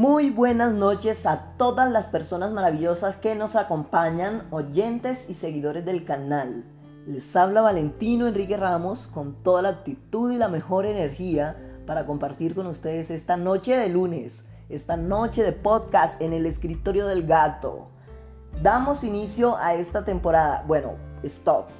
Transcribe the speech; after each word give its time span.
Muy 0.00 0.30
buenas 0.30 0.72
noches 0.72 1.26
a 1.26 1.52
todas 1.58 1.92
las 1.92 2.06
personas 2.06 2.52
maravillosas 2.52 3.18
que 3.18 3.34
nos 3.34 3.54
acompañan, 3.54 4.48
oyentes 4.50 5.28
y 5.28 5.34
seguidores 5.34 5.84
del 5.84 6.04
canal. 6.04 6.64
Les 7.06 7.36
habla 7.36 7.60
Valentino 7.60 8.26
Enrique 8.26 8.56
Ramos 8.56 9.06
con 9.06 9.42
toda 9.42 9.60
la 9.60 9.68
actitud 9.68 10.32
y 10.32 10.38
la 10.38 10.48
mejor 10.48 10.86
energía 10.86 11.82
para 11.86 12.06
compartir 12.06 12.54
con 12.54 12.66
ustedes 12.66 13.10
esta 13.10 13.36
noche 13.36 13.76
de 13.76 13.90
lunes, 13.90 14.46
esta 14.70 14.96
noche 14.96 15.42
de 15.42 15.52
podcast 15.52 16.18
en 16.22 16.32
el 16.32 16.46
escritorio 16.46 17.06
del 17.06 17.26
gato. 17.26 17.90
Damos 18.62 19.04
inicio 19.04 19.58
a 19.58 19.74
esta 19.74 20.02
temporada. 20.06 20.64
Bueno, 20.66 20.94
stop. 21.24 21.79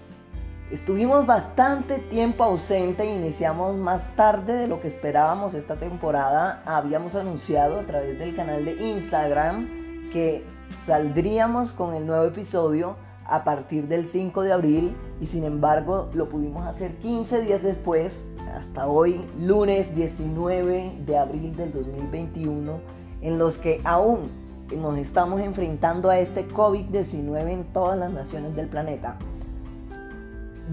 Estuvimos 0.70 1.26
bastante 1.26 1.98
tiempo 1.98 2.44
ausente 2.44 3.04
iniciamos 3.04 3.76
más 3.76 4.14
tarde 4.14 4.52
de 4.52 4.68
lo 4.68 4.78
que 4.78 4.86
esperábamos 4.86 5.54
esta 5.54 5.74
temporada. 5.74 6.62
Habíamos 6.64 7.16
anunciado 7.16 7.80
a 7.80 7.82
través 7.82 8.20
del 8.20 8.36
canal 8.36 8.64
de 8.64 8.74
Instagram 8.74 9.68
que 10.12 10.44
saldríamos 10.78 11.72
con 11.72 11.92
el 11.94 12.06
nuevo 12.06 12.24
episodio 12.24 12.96
a 13.26 13.42
partir 13.42 13.88
del 13.88 14.08
5 14.08 14.42
de 14.42 14.52
abril 14.52 14.96
y 15.20 15.26
sin 15.26 15.42
embargo 15.42 16.08
lo 16.14 16.28
pudimos 16.28 16.64
hacer 16.68 16.94
15 16.98 17.42
días 17.42 17.64
después, 17.64 18.28
hasta 18.54 18.86
hoy, 18.86 19.28
lunes 19.40 19.96
19 19.96 20.98
de 21.04 21.18
abril 21.18 21.56
del 21.56 21.72
2021, 21.72 22.80
en 23.22 23.38
los 23.40 23.58
que 23.58 23.80
aún 23.82 24.30
nos 24.78 24.96
estamos 24.98 25.40
enfrentando 25.40 26.10
a 26.10 26.20
este 26.20 26.46
COVID-19 26.46 27.48
en 27.48 27.64
todas 27.72 27.98
las 27.98 28.12
naciones 28.12 28.54
del 28.54 28.68
planeta. 28.68 29.18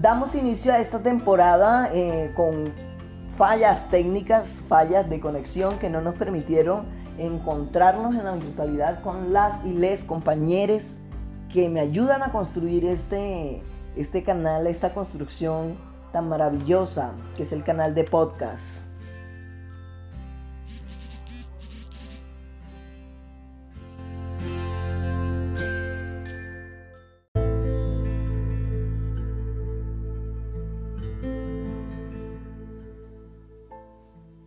Damos 0.00 0.36
inicio 0.36 0.72
a 0.72 0.78
esta 0.78 1.00
temporada 1.00 1.90
eh, 1.92 2.32
con 2.36 2.72
fallas 3.32 3.90
técnicas, 3.90 4.62
fallas 4.68 5.10
de 5.10 5.18
conexión 5.18 5.80
que 5.80 5.90
no 5.90 6.00
nos 6.00 6.14
permitieron 6.14 6.86
encontrarnos 7.18 8.14
en 8.14 8.24
la 8.24 8.30
virtualidad 8.36 9.02
con 9.02 9.32
las 9.32 9.64
y 9.64 9.72
les 9.72 10.04
compañeros 10.04 10.98
que 11.52 11.68
me 11.68 11.80
ayudan 11.80 12.22
a 12.22 12.30
construir 12.30 12.84
este, 12.84 13.60
este 13.96 14.22
canal, 14.22 14.68
esta 14.68 14.94
construcción 14.94 15.76
tan 16.12 16.28
maravillosa 16.28 17.14
que 17.34 17.42
es 17.42 17.50
el 17.50 17.64
canal 17.64 17.96
de 17.96 18.04
podcast. 18.04 18.87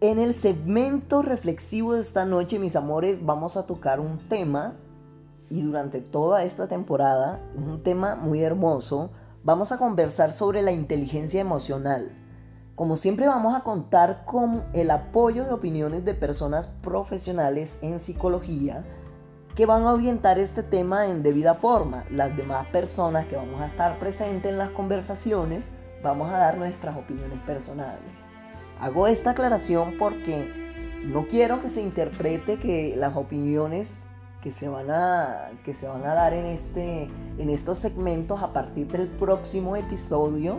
En 0.03 0.17
el 0.17 0.33
segmento 0.33 1.21
reflexivo 1.21 1.94
de 1.94 2.02
esta 2.02 2.25
noche, 2.25 2.57
mis 2.57 2.75
amores, 2.75 3.23
vamos 3.23 3.55
a 3.55 3.67
tocar 3.67 3.99
un 3.99 4.17
tema 4.27 4.73
y 5.47 5.61
durante 5.61 6.02
toda 6.02 6.44
esta 6.44 6.67
temporada, 6.67 7.39
un 7.55 7.83
tema 7.83 8.16
muy 8.16 8.41
hermoso, 8.41 9.11
vamos 9.44 9.72
a 9.72 9.77
conversar 9.77 10.33
sobre 10.33 10.63
la 10.63 10.72
inteligencia 10.72 11.39
emocional. 11.39 12.11
Como 12.73 12.97
siempre 12.97 13.27
vamos 13.27 13.53
a 13.53 13.61
contar 13.61 14.25
con 14.25 14.63
el 14.73 14.89
apoyo 14.89 15.45
de 15.45 15.53
opiniones 15.53 16.03
de 16.03 16.16
personas 16.16 16.66
profesionales 16.66 17.77
en 17.83 17.99
psicología 17.99 18.83
que 19.55 19.67
van 19.67 19.83
a 19.83 19.94
orientar 19.94 20.39
este 20.39 20.63
tema 20.63 21.05
en 21.05 21.22
debida 21.22 21.53
forma. 21.53 22.05
Las 22.09 22.35
demás 22.35 22.66
personas 22.69 23.27
que 23.27 23.35
vamos 23.35 23.61
a 23.61 23.67
estar 23.67 23.99
presentes 23.99 24.52
en 24.52 24.57
las 24.57 24.72
conversaciones 24.72 25.69
vamos 26.01 26.34
a 26.34 26.40
dar 26.40 26.57
nuestras 26.57 26.97
opiniones 26.97 27.40
personales. 27.41 28.31
Hago 28.81 29.06
esta 29.06 29.31
aclaración 29.31 29.96
porque 30.00 30.52
no 31.06 31.28
quiero 31.28 31.62
que 31.62 31.69
se 31.69 31.81
interprete 31.81 32.58
que 32.58 32.96
las 32.97 33.16
opiniones 33.16 34.06
que 34.42 34.52
se 34.52 34.69
van 34.69 34.90
a, 34.90 35.52
que 35.64 35.75
se 35.75 35.88
van 35.88 36.03
a 36.03 36.16
dar 36.16 36.34
en, 36.34 36.46
este, 36.47 37.08
en 37.38 37.50
estos 37.50 37.78
segmentos 37.78 38.41
a 38.41 38.53
partir 38.53 38.88
del 38.88 39.08
próximo 39.08 39.75
episodio 39.75 40.58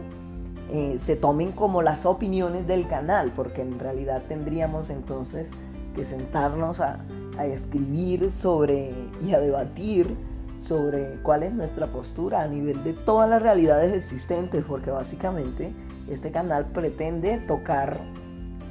eh, 0.70 0.98
se 0.98 1.16
tomen 1.16 1.50
como 1.50 1.82
las 1.82 2.06
opiniones 2.06 2.68
del 2.68 2.86
canal, 2.86 3.32
porque 3.34 3.62
en 3.62 3.78
realidad 3.78 4.22
tendríamos 4.28 4.88
entonces 4.90 5.50
que 5.94 6.04
sentarnos 6.04 6.80
a, 6.80 7.04
a 7.36 7.44
escribir 7.44 8.30
sobre 8.30 8.94
y 9.20 9.34
a 9.34 9.40
debatir 9.40 10.16
sobre 10.58 11.20
cuál 11.22 11.42
es 11.42 11.52
nuestra 11.52 11.90
postura 11.90 12.42
a 12.42 12.46
nivel 12.46 12.84
de 12.84 12.92
todas 12.92 13.28
las 13.28 13.42
realidades 13.42 13.92
existentes, 13.96 14.64
porque 14.64 14.92
básicamente 14.92 15.74
este 16.14 16.30
canal 16.30 16.66
pretende 16.72 17.38
tocar 17.38 18.00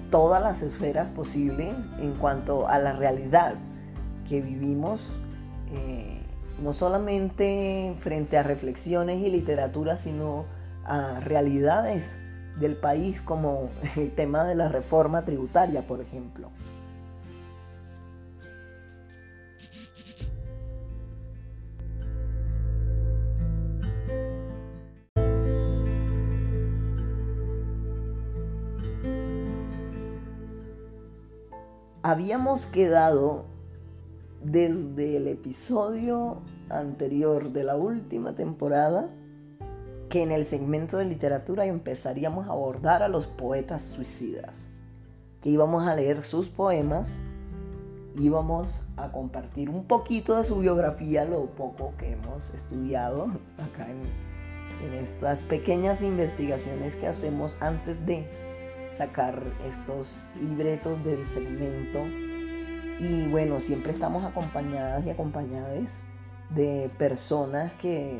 todas 0.09 0.41
las 0.41 0.61
esferas 0.61 1.09
posibles 1.09 1.73
en 1.99 2.13
cuanto 2.13 2.67
a 2.67 2.77
la 2.79 2.93
realidad 2.93 3.55
que 4.27 4.41
vivimos, 4.41 5.09
eh, 5.71 6.21
no 6.61 6.73
solamente 6.73 7.95
frente 7.97 8.37
a 8.37 8.43
reflexiones 8.43 9.19
y 9.19 9.29
literatura, 9.29 9.97
sino 9.97 10.45
a 10.83 11.19
realidades 11.21 12.17
del 12.59 12.75
país 12.75 13.21
como 13.21 13.69
el 13.95 14.11
tema 14.11 14.43
de 14.43 14.55
la 14.55 14.67
reforma 14.67 15.23
tributaria, 15.23 15.87
por 15.87 16.01
ejemplo. 16.01 16.49
Habíamos 32.11 32.65
quedado 32.65 33.45
desde 34.43 35.15
el 35.15 35.29
episodio 35.29 36.41
anterior 36.69 37.53
de 37.53 37.63
la 37.63 37.77
última 37.77 38.35
temporada 38.35 39.09
que 40.09 40.21
en 40.21 40.33
el 40.33 40.43
segmento 40.43 40.97
de 40.97 41.05
literatura 41.05 41.63
empezaríamos 41.65 42.49
a 42.49 42.51
abordar 42.51 43.01
a 43.01 43.07
los 43.07 43.27
poetas 43.27 43.83
suicidas, 43.83 44.67
que 45.39 45.51
íbamos 45.51 45.87
a 45.87 45.95
leer 45.95 46.21
sus 46.21 46.49
poemas, 46.49 47.23
íbamos 48.17 48.83
a 48.97 49.13
compartir 49.13 49.69
un 49.69 49.85
poquito 49.85 50.35
de 50.35 50.43
su 50.43 50.57
biografía, 50.59 51.23
lo 51.23 51.45
poco 51.55 51.93
que 51.97 52.11
hemos 52.11 52.53
estudiado 52.53 53.27
acá 53.57 53.89
en, 53.89 54.01
en 54.85 54.93
estas 54.95 55.43
pequeñas 55.43 56.01
investigaciones 56.01 56.97
que 56.97 57.07
hacemos 57.07 57.55
antes 57.61 58.05
de 58.05 58.40
sacar 58.91 59.41
estos 59.65 60.17
libretos 60.39 61.03
del 61.03 61.25
segmento. 61.25 61.99
Y 62.99 63.27
bueno, 63.27 63.59
siempre 63.59 63.91
estamos 63.91 64.23
acompañadas 64.23 65.05
y 65.05 65.09
acompañadas 65.09 66.03
de 66.53 66.91
personas 66.97 67.71
que 67.73 68.19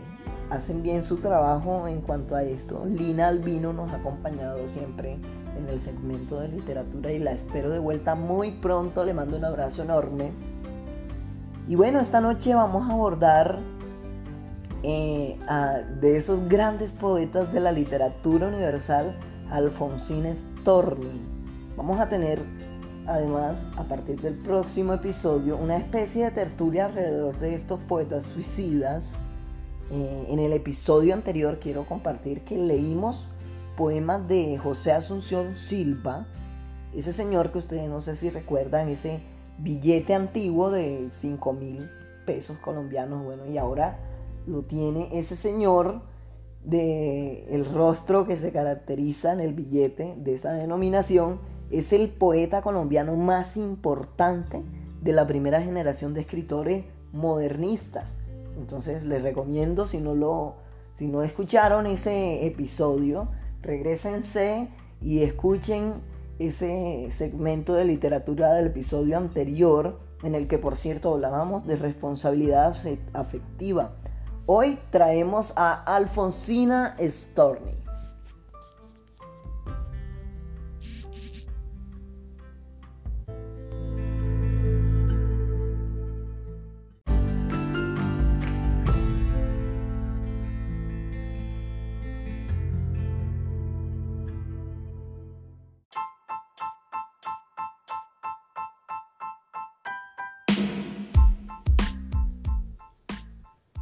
hacen 0.50 0.82
bien 0.82 1.04
su 1.04 1.18
trabajo 1.18 1.88
en 1.88 2.02
cuanto 2.02 2.36
a 2.36 2.44
esto. 2.44 2.86
Lina 2.86 3.28
Albino 3.28 3.74
nos 3.74 3.92
ha 3.92 3.98
acompañado 3.98 4.68
siempre 4.70 5.20
en 5.58 5.68
el 5.70 5.80
segmento 5.80 6.40
de 6.40 6.48
literatura 6.48 7.12
y 7.12 7.20
la 7.20 7.32
espero 7.32 7.70
de 7.70 7.80
vuelta 7.80 8.16
muy 8.16 8.52
pronto. 8.52 9.04
Le 9.04 9.14
mando 9.14 9.38
un 9.38 9.46
abrazo 9.46 9.84
enorme. 9.84 10.32
Y 11.68 11.76
bueno, 11.76 12.00
esta 12.00 12.22
noche 12.22 12.56
vamos 12.56 12.90
a 12.90 12.94
abordar 12.94 13.60
eh, 14.84 15.38
de 16.00 16.18
esos 16.18 16.48
grandes 16.50 16.92
poetas 16.92 17.54
de 17.54 17.60
la 17.60 17.72
literatura 17.72 18.48
universal 18.48 19.16
Alfonsín 19.52 20.26
Storni. 20.34 21.22
Vamos 21.76 22.00
a 22.00 22.10
tener 22.10 22.40
además 23.06 23.72
a 23.76 23.84
partir 23.84 24.22
del 24.22 24.36
próximo 24.36 24.94
episodio 24.94 25.58
una 25.58 25.78
especie 25.78 26.26
de 26.26 26.32
tertulia 26.32 26.86
alrededor 26.86 27.38
de 27.40 27.54
estos 27.54 27.80
poetas 27.82 28.28
suicidas. 28.28 29.26
Eh, 29.92 30.28
en 30.30 30.40
el 30.40 30.54
episodio 30.54 31.14
anterior 31.14 31.60
quiero 31.60 31.86
compartir 31.86 32.46
que 32.46 32.58
leímos 32.58 33.28
poemas 33.76 34.26
de 34.28 34.58
José 34.58 34.94
Asunción 34.94 35.56
Silva, 35.56 36.28
ese 36.94 37.12
señor 37.12 37.52
que 37.52 37.58
ustedes 37.58 37.90
no 37.90 38.00
sé 38.00 38.16
si 38.16 38.30
recuerdan, 38.30 38.88
ese 38.88 39.22
billete 39.58 40.14
antiguo 40.14 40.72
de 40.72 41.10
5 41.12 41.54
mil 41.54 41.90
pesos 42.26 42.58
colombianos, 42.58 43.24
bueno, 43.24 43.46
y 43.46 43.58
ahora 43.58 44.00
lo 44.48 44.64
tiene 44.64 45.10
ese 45.12 45.36
señor 45.36 46.02
de 46.64 47.46
el 47.50 47.66
rostro 47.66 48.28
que 48.28 48.36
se 48.36 48.52
caracteriza 48.52 49.34
en 49.34 49.40
el 49.40 49.54
billete 49.54 50.16
de 50.18 50.34
esa 50.34 50.54
denominación 50.54 51.40
es 51.72 51.94
el 51.94 52.10
poeta 52.10 52.62
colombiano 52.62 53.16
más 53.16 53.58
importante 53.58 54.64
de 55.02 55.14
la 55.14 55.26
primera 55.26 55.62
generación 55.62 56.14
de 56.14 56.22
escritores 56.22 56.86
modernistas. 57.14 58.18
Entonces 58.58 59.04
les 59.04 59.24
recomiendo 59.24 59.88
si 59.88 60.00
no 60.00 60.14
lo 60.14 60.56
si 60.94 61.08
no 61.08 61.24
escucharon 61.24 61.88
ese 61.88 62.46
episodio, 62.46 63.30
regresense 63.62 64.70
y 65.02 65.24
escuchen 65.24 65.94
ese 66.38 67.08
segmento 67.10 67.74
de 67.74 67.86
literatura 67.86 68.54
del 68.54 68.68
episodio 68.68 69.18
anterior 69.18 70.00
en 70.22 70.36
el 70.36 70.48
que 70.48 70.60
por 70.60 70.76
cierto 70.76 71.14
hablábamos 71.14 71.66
de 71.66 71.78
responsabilidad 71.78 72.76
afectiva 73.14 73.96
Hoy 74.48 74.80
traemos 74.90 75.54
a 75.56 75.74
Alfonsina 75.74 76.96
Storni. 77.00 77.91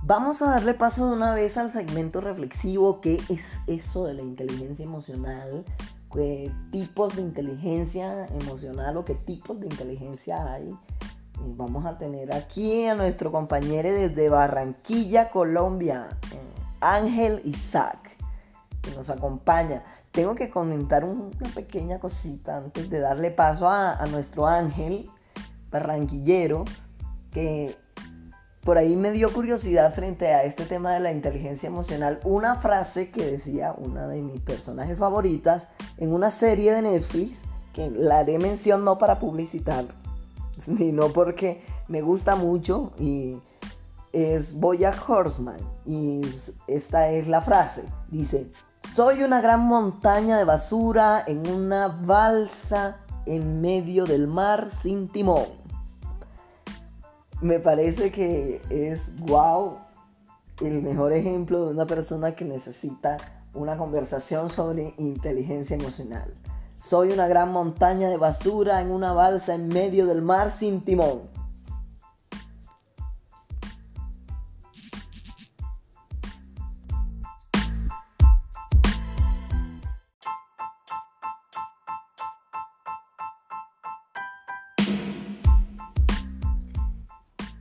Vamos 0.09 0.41
a 0.41 0.49
darle 0.49 0.73
paso 0.73 1.05
de 1.05 1.13
una 1.13 1.35
vez 1.35 1.55
al 1.59 1.69
segmento 1.69 2.19
reflexivo. 2.19 2.99
¿Qué 2.99 3.21
es 3.29 3.59
eso 3.67 4.05
de 4.05 4.15
la 4.15 4.23
inteligencia 4.23 4.83
emocional? 4.83 5.63
¿Qué 6.11 6.51
tipos 6.71 7.15
de 7.15 7.21
inteligencia 7.21 8.25
emocional 8.25 8.97
o 8.97 9.05
qué 9.05 9.13
tipos 9.13 9.59
de 9.59 9.67
inteligencia 9.67 10.51
hay? 10.51 10.75
Y 11.45 11.53
vamos 11.53 11.85
a 11.85 11.99
tener 11.99 12.33
aquí 12.33 12.87
a 12.87 12.95
nuestro 12.95 13.31
compañero 13.31 13.93
desde 13.93 14.29
Barranquilla, 14.29 15.29
Colombia, 15.29 16.07
Ángel 16.81 17.39
Isaac, 17.45 18.17
que 18.81 18.89
nos 18.95 19.11
acompaña. 19.11 19.83
Tengo 20.09 20.33
que 20.33 20.49
comentar 20.49 21.03
una 21.03 21.49
pequeña 21.53 21.99
cosita 21.99 22.57
antes 22.57 22.89
de 22.89 22.99
darle 22.99 23.29
paso 23.29 23.69
a, 23.69 23.93
a 23.93 24.07
nuestro 24.07 24.47
Ángel 24.47 25.07
barranquillero, 25.69 26.65
que 27.31 27.77
por 28.63 28.77
ahí 28.77 28.95
me 28.95 29.11
dio 29.11 29.31
curiosidad 29.31 29.93
frente 29.93 30.27
a 30.33 30.43
este 30.43 30.65
tema 30.65 30.91
de 30.91 30.99
la 30.99 31.11
inteligencia 31.11 31.67
emocional 31.67 32.19
una 32.23 32.55
frase 32.55 33.09
que 33.09 33.25
decía 33.25 33.73
una 33.77 34.07
de 34.07 34.21
mis 34.21 34.41
personajes 34.41 34.97
favoritas 34.97 35.69
en 35.97 36.13
una 36.13 36.29
serie 36.29 36.73
de 36.73 36.81
Netflix 36.81 37.43
que 37.73 37.89
la 37.89 38.19
haré 38.19 38.39
mención 38.39 38.83
no 38.83 38.97
para 38.97 39.19
publicitar, 39.19 39.85
sino 40.57 41.09
porque 41.09 41.63
me 41.87 42.01
gusta 42.01 42.35
mucho 42.35 42.91
y 42.99 43.37
es 44.11 44.59
Boyack 44.59 45.07
Horseman 45.07 45.59
y 45.85 46.21
esta 46.67 47.09
es 47.09 47.27
la 47.27 47.41
frase. 47.41 47.85
Dice, 48.09 48.51
soy 48.93 49.23
una 49.23 49.39
gran 49.39 49.61
montaña 49.61 50.37
de 50.37 50.43
basura 50.43 51.23
en 51.25 51.47
una 51.47 51.87
balsa 51.87 52.97
en 53.25 53.61
medio 53.61 54.05
del 54.05 54.27
mar 54.27 54.69
sin 54.71 55.07
timón 55.09 55.58
me 57.41 57.59
parece 57.59 58.11
que 58.11 58.61
es 58.69 59.13
wow 59.19 59.77
el 60.61 60.81
mejor 60.81 61.13
ejemplo 61.13 61.65
de 61.65 61.73
una 61.73 61.85
persona 61.85 62.35
que 62.35 62.43
necesita 62.43 63.17
una 63.53 63.77
conversación 63.77 64.49
sobre 64.49 64.93
inteligencia 64.97 65.75
emocional. 65.75 66.33
Soy 66.77 67.11
una 67.11 67.27
gran 67.27 67.51
montaña 67.51 68.09
de 68.09 68.17
basura 68.17 68.81
en 68.81 68.91
una 68.91 69.13
balsa 69.13 69.55
en 69.55 69.69
medio 69.69 70.05
del 70.05 70.21
mar 70.21 70.51
sin 70.51 70.81
timón. 70.81 71.28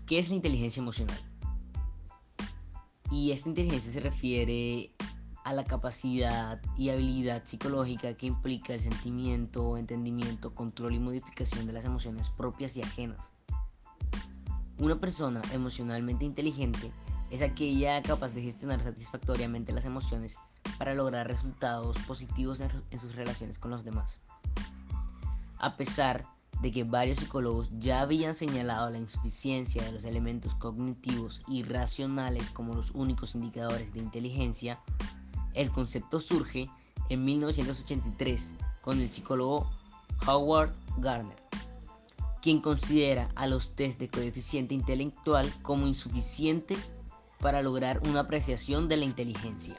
¿Qué 0.08 0.18
es 0.18 0.30
la 0.30 0.36
inteligencia 0.36 0.80
emocional? 0.80 1.20
Y 3.10 3.32
esta 3.32 3.50
inteligencia 3.50 3.92
se 3.92 4.00
refiere 4.00 4.94
a 5.44 5.52
la 5.52 5.64
capacidad 5.64 6.62
y 6.78 6.88
habilidad 6.88 7.44
psicológica 7.44 8.14
que 8.14 8.24
implica 8.24 8.72
el 8.72 8.80
sentimiento, 8.80 9.76
entendimiento, 9.76 10.54
control 10.54 10.94
y 10.94 10.98
modificación 10.98 11.66
de 11.66 11.74
las 11.74 11.84
emociones 11.84 12.30
propias 12.30 12.74
y 12.78 12.82
ajenas. 12.82 13.34
Una 14.78 14.98
persona 14.98 15.42
emocionalmente 15.52 16.24
inteligente 16.24 16.90
es 17.30 17.42
aquella 17.42 18.02
capaz 18.02 18.32
de 18.32 18.40
gestionar 18.40 18.82
satisfactoriamente 18.82 19.74
las 19.74 19.84
emociones 19.84 20.38
para 20.78 20.94
lograr 20.94 21.28
resultados 21.28 21.98
positivos 21.98 22.60
en, 22.60 22.98
sus 22.98 23.14
relaciones 23.14 23.58
con 23.58 23.70
los 23.70 23.84
demás. 23.84 24.22
A 25.58 25.76
pesar 25.76 26.24
de 26.60 26.72
que 26.72 26.84
varios 26.84 27.18
psicólogos 27.18 27.70
ya 27.78 28.00
habían 28.00 28.34
señalado 28.34 28.90
la 28.90 28.98
insuficiencia 28.98 29.82
de 29.82 29.92
los 29.92 30.04
elementos 30.04 30.54
cognitivos 30.54 31.42
y 31.46 31.62
racionales 31.62 32.50
como 32.50 32.74
los 32.74 32.90
únicos 32.92 33.34
indicadores 33.34 33.92
de 33.92 34.00
inteligencia, 34.00 34.80
el 35.54 35.70
concepto 35.70 36.20
surge 36.20 36.68
en 37.08 37.24
1983 37.24 38.56
con 38.82 39.00
el 39.00 39.10
psicólogo 39.10 39.70
Howard 40.26 40.72
Gardner, 40.98 41.38
quien 42.42 42.60
considera 42.60 43.30
a 43.34 43.46
los 43.46 43.74
test 43.74 44.00
de 44.00 44.08
coeficiente 44.08 44.74
intelectual 44.74 45.52
como 45.62 45.86
insuficientes 45.86 46.96
para 47.40 47.62
lograr 47.62 48.00
una 48.08 48.20
apreciación 48.20 48.88
de 48.88 48.96
la 48.96 49.04
inteligencia. 49.04 49.76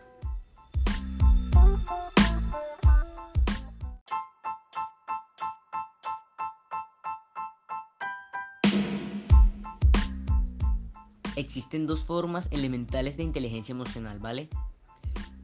Existen 11.39 11.87
dos 11.87 12.03
formas 12.03 12.49
elementales 12.51 13.15
de 13.15 13.23
inteligencia 13.23 13.71
emocional, 13.71 14.19
¿vale? 14.19 14.49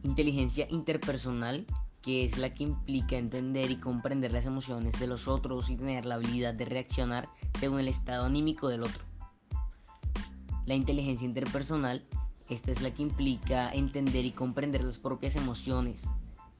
Inteligencia 0.04 0.68
interpersonal, 0.70 1.66
que 2.02 2.26
es 2.26 2.38
la 2.38 2.54
que 2.54 2.64
implica 2.64 3.16
entender 3.16 3.72
y 3.72 3.78
comprender 3.78 4.34
las 4.34 4.46
emociones 4.46 5.00
de 5.00 5.08
los 5.08 5.30
otros 5.30 5.70
y 5.70 5.78
tener 5.78 6.06
la 6.06 6.16
habilidad 6.16 6.54
de 6.54 6.66
reaccionar 6.66 7.30
según 7.58 7.80
el 7.80 7.88
estado 7.88 8.26
anímico 8.26 8.68
del 8.68 8.84
otro. 8.84 9.06
La 10.66 10.76
inteligencia 10.76 11.24
interpersonal, 11.24 12.06
esta 12.50 12.72
es 12.72 12.82
la 12.82 12.94
que 12.94 13.02
implica 13.02 13.72
entender 13.72 14.26
y 14.26 14.32
comprender 14.32 14.84
las 14.84 14.98
propias 14.98 15.38
emociones, 15.38 16.12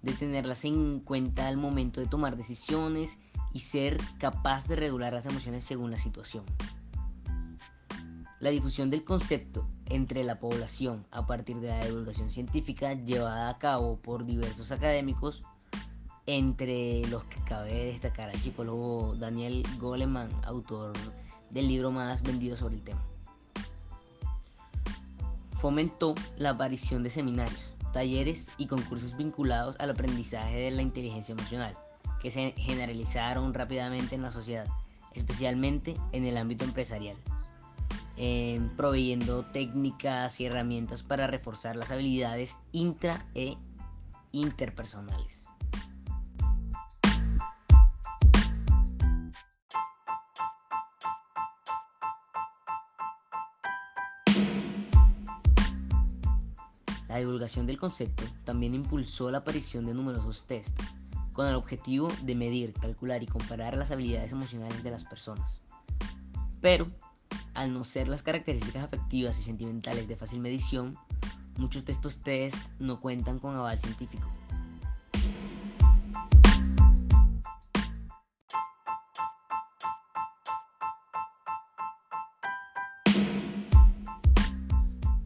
de 0.02 0.14
tenerlas 0.14 0.64
en 0.64 1.02
cuenta 1.02 1.50
al 1.50 1.58
momento 1.58 2.00
de 2.00 2.08
tomar 2.08 2.38
decisiones 2.38 3.20
y 3.52 3.60
ser 3.60 3.98
capaz 4.18 4.70
de 4.70 4.78
regular 4.78 5.12
las 5.12 5.26
emociones 5.26 5.66
según 5.66 5.92
la 5.92 5.98
situación. 5.98 6.46
La 8.42 8.50
difusión 8.50 8.90
del 8.90 9.06
concepto 9.06 9.66
entre 9.86 10.26
la 10.26 10.38
población 10.38 11.08
a 11.12 11.26
partir 11.26 11.62
de 11.62 11.70
la 11.70 11.86
divulgación 11.86 12.30
científica 12.30 12.94
llevada 12.94 13.48
a 13.50 13.58
cabo 13.58 13.98
por 14.02 14.26
diversos 14.26 14.74
académicos, 14.74 15.44
entre 16.26 17.08
los 17.08 17.24
que 17.26 17.40
cabe 17.46 17.86
destacar 17.86 18.30
al 18.30 18.40
psicólogo 18.40 19.16
Daniel 19.16 19.64
Goleman, 19.80 20.30
autor 20.44 20.92
del 21.50 21.70
libro 21.70 21.92
más 21.92 22.24
vendido 22.24 22.58
sobre 22.58 22.76
el 22.76 22.84
tema. 22.84 23.02
Fomentó 25.54 26.14
la 26.38 26.50
aparición 26.50 27.04
de 27.04 27.12
seminarios, 27.12 27.76
talleres 27.94 28.50
y 28.58 28.68
concursos 28.68 29.16
vinculados 29.16 29.78
al 29.80 29.92
aprendizaje 29.92 30.58
de 30.58 30.72
la 30.72 30.82
inteligencia 30.82 31.32
emocional, 31.32 31.78
que 32.22 32.32
se 32.32 32.52
generalizaron 32.58 33.54
rápidamente 33.54 34.16
en 34.16 34.24
la 34.24 34.32
sociedad, 34.32 34.68
especialmente 35.14 35.96
en 36.12 36.26
el 36.26 36.36
ámbito 36.36 36.66
empresarial 36.66 37.16
proveyendo 38.76 39.46
técnicas 39.46 40.40
y 40.40 40.46
herramientas 40.46 41.04
para 41.04 41.28
reforzar 41.28 41.76
las 41.76 41.92
habilidades 41.92 42.58
intra 42.72 43.26
e 43.36 43.58
interpersonales. 44.32 45.50
La 57.16 57.20
divulgación 57.20 57.66
del 57.66 57.78
concepto 57.78 58.26
también 58.44 58.76
impulsó 58.76 59.32
la 59.32 59.38
aparición 59.38 59.86
de 59.86 59.94
numerosos 59.94 60.48
tests 60.48 60.84
con 61.32 61.48
el 61.48 61.56
objetivo 61.56 62.10
de 62.24 62.36
medir, 62.36 62.74
calcular 62.74 63.24
y 63.24 63.26
comparar 63.26 63.78
las 63.78 63.92
habilidades 63.92 64.34
emocionales 64.34 64.84
de 64.84 64.92
las 64.92 65.06
personas. 65.06 65.62
Pero 66.60 66.92
al 67.56 67.74
no 67.74 67.84
ser 67.84 68.08
las 68.08 68.22
características 68.22 68.84
afectivas 68.84 69.40
y 69.40 69.44
sentimentales 69.44 70.08
de 70.08 70.16
fácil 70.16 70.42
medición, 70.42 70.98
muchos 71.58 71.86
de 71.86 71.94
estos 71.94 72.22
test 72.22 72.58
no 72.80 73.00
cuentan 73.00 73.40
con 73.40 73.56
aval 73.56 73.80
científico. 73.80 74.30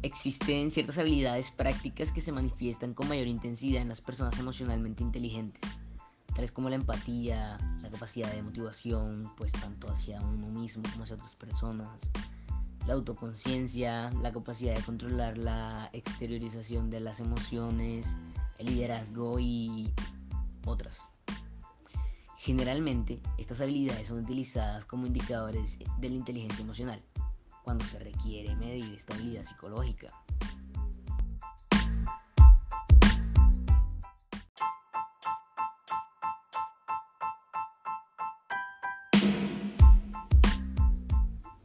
Existen 0.02 0.72
ciertas 0.72 0.98
habilidades 0.98 1.52
prácticas 1.52 2.12
que 2.12 2.22
se 2.22 2.32
manifiestan 2.32 2.94
con 2.94 3.08
mayor 3.08 3.28
intensidad 3.28 3.82
en 3.82 3.90
las 3.90 4.02
personas 4.02 4.40
emocionalmente 4.40 5.04
inteligentes, 5.04 5.78
tales 6.36 6.52
como 6.52 6.70
la 6.70 6.76
empatía, 6.76 7.58
la 7.82 7.90
capacidad 7.90 8.32
de 8.34 8.44
motivación, 8.44 9.32
pues 9.38 9.52
tanto 9.54 9.90
hacia 9.90 10.22
uno 10.22 10.48
mismo 10.48 10.84
como 10.92 11.04
hacia 11.04 11.16
otras 11.16 11.36
personas, 11.36 12.10
la 12.88 12.94
autoconciencia, 12.94 14.10
la 14.22 14.32
capacidad 14.32 14.76
de 14.76 14.82
controlar 14.82 15.38
la 15.38 15.90
exteriorización 15.94 16.90
de 16.90 17.00
las 17.00 17.20
emociones, 17.20 18.18
el 18.58 18.68
liderazgo 18.68 19.40
y 19.40 19.94
otras. 20.66 21.08
Generalmente, 22.38 23.22
estas 23.38 23.62
habilidades 23.62 24.08
son 24.08 24.24
utilizadas 24.24 24.86
como 24.86 25.06
indicadores 25.06 25.80
de 26.00 26.10
la 26.10 26.16
inteligencia 26.16 26.64
emocional, 26.64 27.04
cuando 27.64 27.86
se 27.86 28.00
requiere 28.00 28.56
medir 28.56 28.94
estabilidad 28.96 29.44
psicológica, 29.44 30.12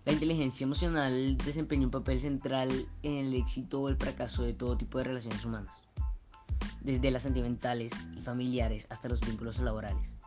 La 0.05 0.13
inteligencia 0.13 0.65
emocional 0.65 1.39
desempeña 1.39 1.87
un 1.87 1.91
papel 1.91 2.21
central 2.21 2.89
en 3.03 3.15
el 3.15 3.35
éxito 3.35 3.81
o 3.81 3.89
el 3.89 3.97
fracaso 3.97 4.43
de 4.43 4.53
todo 4.53 4.77
tipo 4.77 4.99
de 4.99 5.05
relaciones 5.05 5.47
humanas, 5.47 5.87
desde 6.83 7.11
las 7.11 7.23
sentimentales 7.23 8.09
y 8.15 8.21
familiares 8.21 8.87
hasta 8.91 9.09
los 9.09 9.21
vínculos 9.21 9.61
laborales. 9.61 10.19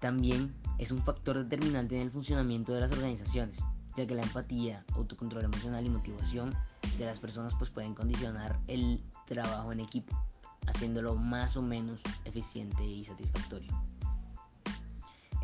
También 0.00 0.54
es 0.76 0.92
un 0.92 1.02
factor 1.02 1.42
determinante 1.42 1.96
en 1.96 2.02
el 2.02 2.10
funcionamiento 2.10 2.74
de 2.74 2.82
las 2.82 2.92
organizaciones, 2.92 3.60
ya 3.96 4.06
que 4.06 4.14
la 4.14 4.22
empatía, 4.22 4.84
autocontrol 4.96 5.44
emocional 5.44 5.86
y 5.86 5.88
motivación 5.88 6.54
de 6.98 7.06
las 7.06 7.20
personas 7.20 7.54
pues 7.58 7.70
pueden 7.70 7.94
condicionar 7.94 8.60
el 8.66 9.02
trabajo 9.26 9.72
en 9.72 9.80
equipo, 9.80 10.14
haciéndolo 10.66 11.14
más 11.14 11.56
o 11.56 11.62
menos 11.62 12.02
eficiente 12.26 12.84
y 12.84 13.02
satisfactorio. 13.02 13.72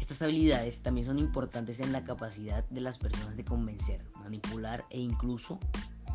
Estas 0.08 0.22
habilidades 0.22 0.82
también 0.82 1.06
son 1.06 1.18
importantes 1.18 1.80
en 1.80 1.92
la 1.92 2.02
capacidad 2.02 2.64
de 2.70 2.80
las 2.80 2.96
personas 2.96 3.36
de 3.36 3.44
convencer, 3.44 4.02
manipular 4.14 4.86
e 4.88 4.98
incluso 4.98 5.60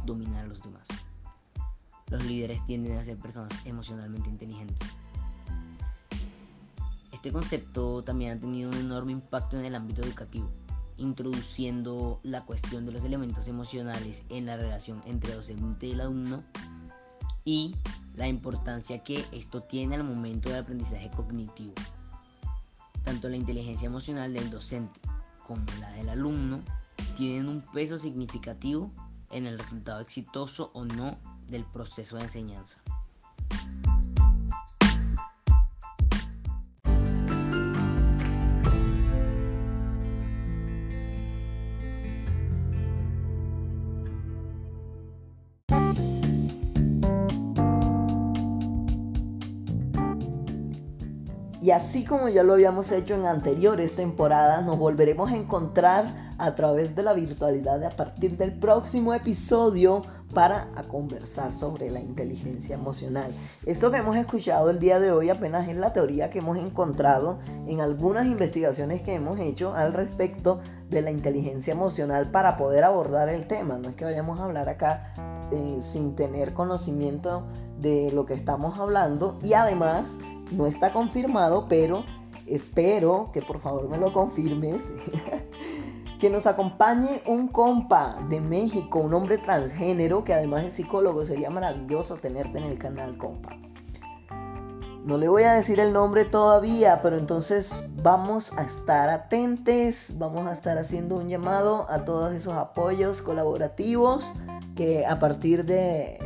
dominar 0.03 0.45
a 0.45 0.47
los 0.47 0.63
demás. 0.63 0.87
Los 2.07 2.25
líderes 2.25 2.65
tienden 2.65 2.97
a 2.97 3.03
ser 3.03 3.19
personas 3.19 3.53
emocionalmente 3.65 4.31
inteligentes. 4.31 4.95
Este 7.11 7.31
concepto 7.31 8.03
también 8.03 8.35
ha 8.35 8.41
tenido 8.41 8.71
un 8.71 8.77
enorme 8.77 9.11
impacto 9.11 9.59
en 9.59 9.65
el 9.65 9.75
ámbito 9.75 10.01
educativo, 10.01 10.49
introduciendo 10.97 12.19
la 12.23 12.45
cuestión 12.45 12.87
de 12.87 12.93
los 12.93 13.03
elementos 13.03 13.47
emocionales 13.47 14.25
en 14.29 14.47
la 14.47 14.57
relación 14.57 15.03
entre 15.05 15.35
docente 15.35 15.85
y 15.85 15.91
el 15.91 16.01
alumno 16.01 16.41
y 17.45 17.75
la 18.15 18.27
importancia 18.27 19.03
que 19.03 19.23
esto 19.31 19.61
tiene 19.61 19.93
al 19.93 20.03
momento 20.03 20.49
del 20.49 20.61
aprendizaje 20.61 21.11
cognitivo. 21.11 21.75
Tanto 23.03 23.29
la 23.29 23.35
inteligencia 23.35 23.87
emocional 23.87 24.33
del 24.33 24.49
docente 24.49 24.99
como 25.45 25.65
la 25.79 25.91
del 25.91 26.09
alumno 26.09 26.63
tienen 27.15 27.47
un 27.49 27.61
peso 27.61 27.97
significativo 27.97 28.91
en 29.31 29.45
el 29.45 29.57
resultado 29.57 29.99
exitoso 29.99 30.71
o 30.73 30.85
no 30.85 31.17
del 31.47 31.65
proceso 31.65 32.17
de 32.17 32.23
enseñanza. 32.23 32.81
Y 51.63 51.71
así 51.71 52.03
como 52.03 52.27
ya 52.27 52.43
lo 52.43 52.51
habíamos 52.51 52.91
hecho 52.91 53.15
en 53.15 53.25
anteriores 53.25 53.95
temporadas, 53.95 54.65
nos 54.65 54.77
volveremos 54.77 55.31
a 55.31 55.37
encontrar 55.37 56.35
a 56.37 56.55
través 56.55 56.93
de 56.93 57.03
la 57.03 57.13
virtualidad 57.13 57.81
a 57.85 57.91
partir 57.91 58.35
del 58.35 58.51
próximo 58.51 59.13
episodio 59.13 60.01
para 60.33 60.67
conversar 60.89 61.53
sobre 61.53 61.89
la 61.89 62.01
inteligencia 62.01 62.75
emocional. 62.75 63.31
Esto 63.65 63.91
que 63.91 63.99
hemos 63.99 64.17
escuchado 64.17 64.69
el 64.71 64.79
día 64.79 64.99
de 64.99 65.13
hoy 65.13 65.29
apenas 65.29 65.69
es 65.69 65.77
la 65.77 65.93
teoría 65.93 66.29
que 66.31 66.39
hemos 66.39 66.57
encontrado 66.57 67.39
en 67.65 67.79
algunas 67.79 68.25
investigaciones 68.25 69.01
que 69.01 69.15
hemos 69.15 69.39
hecho 69.39 69.73
al 69.73 69.93
respecto 69.93 70.59
de 70.89 71.01
la 71.01 71.11
inteligencia 71.11 71.71
emocional 71.71 72.29
para 72.29 72.57
poder 72.57 72.83
abordar 72.83 73.29
el 73.29 73.47
tema. 73.47 73.77
No 73.77 73.87
es 73.87 73.95
que 73.95 74.03
vayamos 74.03 74.37
a 74.41 74.43
hablar 74.43 74.67
acá 74.67 75.13
eh, 75.49 75.77
sin 75.79 76.13
tener 76.17 76.53
conocimiento 76.53 77.45
de 77.79 78.11
lo 78.11 78.25
que 78.25 78.33
estamos 78.33 78.79
hablando 78.79 79.39
y 79.41 79.53
además 79.53 80.15
no 80.51 80.67
está 80.67 80.93
confirmado, 80.93 81.67
pero 81.67 82.05
espero 82.47 83.29
que 83.33 83.41
por 83.41 83.59
favor 83.59 83.89
me 83.89 83.97
lo 83.97 84.13
confirmes. 84.13 84.91
que 86.19 86.29
nos 86.29 86.47
acompañe 86.47 87.21
un 87.25 87.49
compa 87.49 88.17
de 88.29 88.39
México, 88.39 88.99
un 88.99 89.13
hombre 89.13 89.37
transgénero 89.39 90.23
que 90.23 90.33
además 90.33 90.63
es 90.63 90.75
psicólogo. 90.75 91.25
Sería 91.25 91.49
maravilloso 91.49 92.15
tenerte 92.15 92.59
en 92.59 92.63
el 92.63 92.77
canal, 92.77 93.17
compa. 93.17 93.57
No 95.03 95.17
le 95.17 95.27
voy 95.27 95.43
a 95.43 95.51
decir 95.51 95.81
el 95.81 95.91
nombre 95.91 96.23
todavía, 96.23 97.01
pero 97.01 97.17
entonces 97.17 97.73
vamos 98.01 98.57
a 98.57 98.63
estar 98.63 99.09
atentos, 99.09 100.17
vamos 100.17 100.47
a 100.47 100.53
estar 100.53 100.77
haciendo 100.77 101.17
un 101.17 101.27
llamado 101.27 101.87
a 101.89 102.05
todos 102.05 102.33
esos 102.33 102.53
apoyos 102.53 103.21
colaborativos 103.21 104.33
que 104.77 105.05
a 105.05 105.19
partir 105.19 105.65
de, 105.65 106.22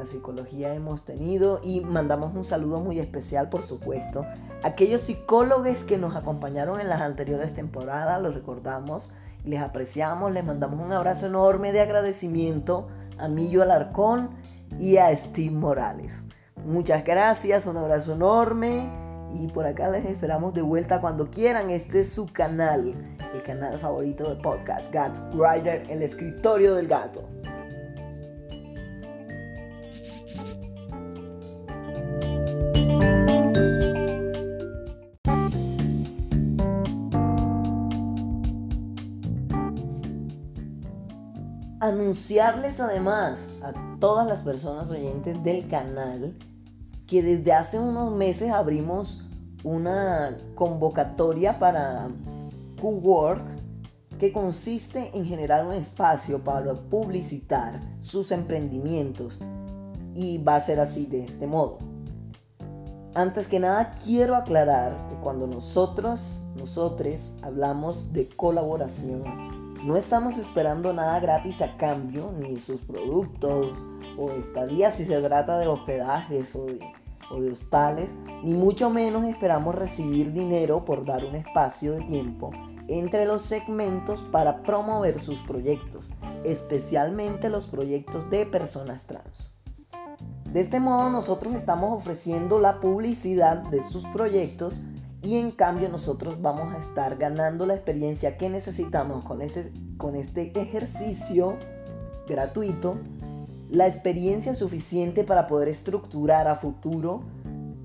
la 0.00 0.06
psicología 0.06 0.72
hemos 0.72 1.04
tenido 1.04 1.60
y 1.62 1.82
mandamos 1.82 2.34
un 2.34 2.42
saludo 2.42 2.80
muy 2.80 2.98
especial, 2.98 3.50
por 3.50 3.62
supuesto, 3.62 4.24
aquellos 4.62 5.02
psicólogos 5.02 5.84
que 5.84 5.98
nos 5.98 6.16
acompañaron 6.16 6.80
en 6.80 6.88
las 6.88 7.02
anteriores 7.02 7.52
temporadas, 7.52 8.22
los 8.22 8.34
recordamos, 8.34 9.14
les 9.44 9.60
apreciamos, 9.60 10.32
les 10.32 10.42
mandamos 10.42 10.82
un 10.82 10.90
abrazo 10.92 11.26
enorme 11.26 11.72
de 11.72 11.82
agradecimiento 11.82 12.88
a 13.18 13.28
Millo 13.28 13.62
Alarcón 13.62 14.30
y 14.78 14.96
a 14.96 15.14
Steve 15.14 15.54
Morales. 15.54 16.24
Muchas 16.64 17.04
gracias, 17.04 17.66
un 17.66 17.76
abrazo 17.76 18.14
enorme 18.14 18.90
y 19.34 19.48
por 19.48 19.66
acá 19.66 19.90
les 19.90 20.06
esperamos 20.06 20.54
de 20.54 20.62
vuelta 20.62 21.02
cuando 21.02 21.30
quieran. 21.30 21.68
Este 21.68 22.00
es 22.00 22.10
su 22.10 22.32
canal, 22.32 22.94
el 23.34 23.42
canal 23.42 23.78
favorito 23.78 24.34
de 24.34 24.42
podcast, 24.42 24.94
Gat 24.94 25.14
Rider, 25.34 25.82
el 25.90 26.00
escritorio 26.02 26.74
del 26.74 26.88
gato. 26.88 27.28
Anunciarles 41.90 42.78
además 42.78 43.50
a 43.64 43.72
todas 43.98 44.24
las 44.24 44.42
personas 44.42 44.92
oyentes 44.92 45.42
del 45.42 45.66
canal 45.66 46.36
que 47.08 47.20
desde 47.20 47.52
hace 47.52 47.80
unos 47.80 48.12
meses 48.12 48.52
abrimos 48.52 49.24
una 49.64 50.38
convocatoria 50.54 51.58
para 51.58 52.08
QWork 52.80 53.42
que 54.20 54.32
consiste 54.32 55.10
en 55.18 55.26
generar 55.26 55.66
un 55.66 55.72
espacio 55.72 56.44
para 56.44 56.74
publicitar 56.74 57.80
sus 58.02 58.30
emprendimientos 58.30 59.40
y 60.14 60.38
va 60.44 60.54
a 60.54 60.60
ser 60.60 60.78
así 60.78 61.06
de 61.06 61.24
este 61.24 61.48
modo. 61.48 61.78
Antes 63.16 63.48
que 63.48 63.58
nada 63.58 63.96
quiero 64.04 64.36
aclarar 64.36 65.08
que 65.08 65.16
cuando 65.16 65.48
nosotros, 65.48 66.44
nosotros 66.54 67.32
hablamos 67.42 68.12
de 68.12 68.28
colaboración, 68.28 69.59
no 69.84 69.96
estamos 69.96 70.36
esperando 70.36 70.92
nada 70.92 71.18
gratis 71.20 71.62
a 71.62 71.76
cambio, 71.76 72.32
ni 72.38 72.58
sus 72.58 72.80
productos 72.82 73.78
o 74.18 74.30
estadías 74.32 74.94
si 74.94 75.04
se 75.04 75.20
trata 75.20 75.58
de 75.58 75.66
hospedajes 75.66 76.54
o 76.54 76.66
de 77.40 77.50
hostales, 77.50 78.12
ni 78.42 78.54
mucho 78.54 78.90
menos 78.90 79.24
esperamos 79.24 79.74
recibir 79.74 80.32
dinero 80.32 80.84
por 80.84 81.04
dar 81.04 81.24
un 81.24 81.36
espacio 81.36 81.92
de 81.92 82.02
tiempo 82.02 82.50
entre 82.88 83.24
los 83.24 83.42
segmentos 83.42 84.20
para 84.32 84.62
promover 84.64 85.20
sus 85.20 85.40
proyectos, 85.42 86.10
especialmente 86.44 87.48
los 87.48 87.68
proyectos 87.68 88.28
de 88.30 88.46
personas 88.46 89.06
trans. 89.06 89.54
De 90.44 90.60
este 90.60 90.80
modo 90.80 91.08
nosotros 91.10 91.54
estamos 91.54 91.96
ofreciendo 91.96 92.58
la 92.58 92.80
publicidad 92.80 93.58
de 93.58 93.80
sus 93.80 94.04
proyectos 94.08 94.80
y 95.22 95.36
en 95.36 95.50
cambio 95.50 95.88
nosotros 95.88 96.40
vamos 96.40 96.74
a 96.74 96.78
estar 96.78 97.16
ganando 97.16 97.66
la 97.66 97.74
experiencia 97.74 98.36
que 98.36 98.48
necesitamos 98.48 99.24
con, 99.24 99.42
ese, 99.42 99.72
con 99.98 100.16
este 100.16 100.58
ejercicio 100.58 101.56
gratuito 102.26 102.98
la 103.70 103.86
experiencia 103.86 104.54
suficiente 104.54 105.22
para 105.22 105.46
poder 105.46 105.68
estructurar 105.68 106.48
a 106.48 106.56
futuro 106.56 107.22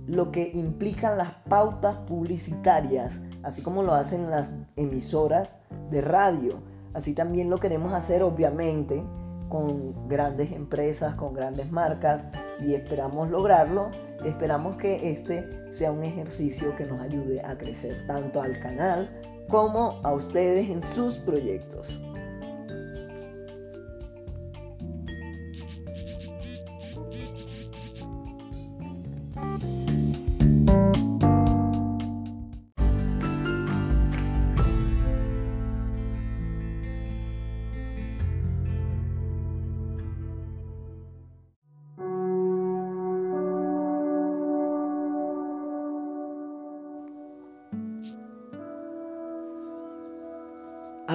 lo 0.08 0.32
que 0.32 0.52
implican 0.54 1.18
las 1.18 1.32
pautas 1.48 1.96
publicitarias, 2.08 3.22
así 3.44 3.62
como 3.62 3.84
lo 3.84 3.94
hacen 3.94 4.30
las 4.30 4.54
emisoras 4.76 5.56
de 5.92 6.02
radio. 6.02 6.60
Así 6.94 7.14
también 7.14 7.50
lo 7.50 7.60
queremos 7.60 7.94
hacer 7.94 8.24
obviamente 8.24 9.04
con 9.50 10.08
grandes 10.08 10.52
empresas, 10.52 11.16
con 11.16 11.34
grandes 11.34 11.72
marcas 11.72 12.24
y 12.60 12.74
esperamos 12.74 13.30
lograrlo. 13.30 13.92
Esperamos 14.24 14.78
que 14.78 15.12
este 15.12 15.48
sea 15.72 15.92
un 15.92 16.04
ejercicio 16.04 16.76
que 16.76 16.86
nos 16.86 17.02
ayude 17.02 17.42
a 17.42 17.58
crecer 17.58 18.06
tanto 18.08 18.42
al 18.42 18.60
canal 18.60 19.10
como 19.50 20.00
a 20.04 20.14
ustedes 20.14 20.70
en 20.70 20.82
sus 20.82 21.18
proyectos. 21.18 22.00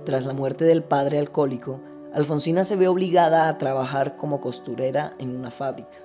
Tras 0.04 0.26
la 0.26 0.34
muerte 0.34 0.66
del 0.66 0.84
padre 0.84 1.20
alcohólico, 1.20 1.80
Alfonsina 2.14 2.66
se 2.66 2.76
ve 2.76 2.90
obligada 2.90 3.48
a 3.48 3.58
trabajar 3.58 4.18
como 4.18 4.42
costurera 4.42 5.16
en 5.18 5.34
una 5.34 5.50
fábrica. 5.50 5.98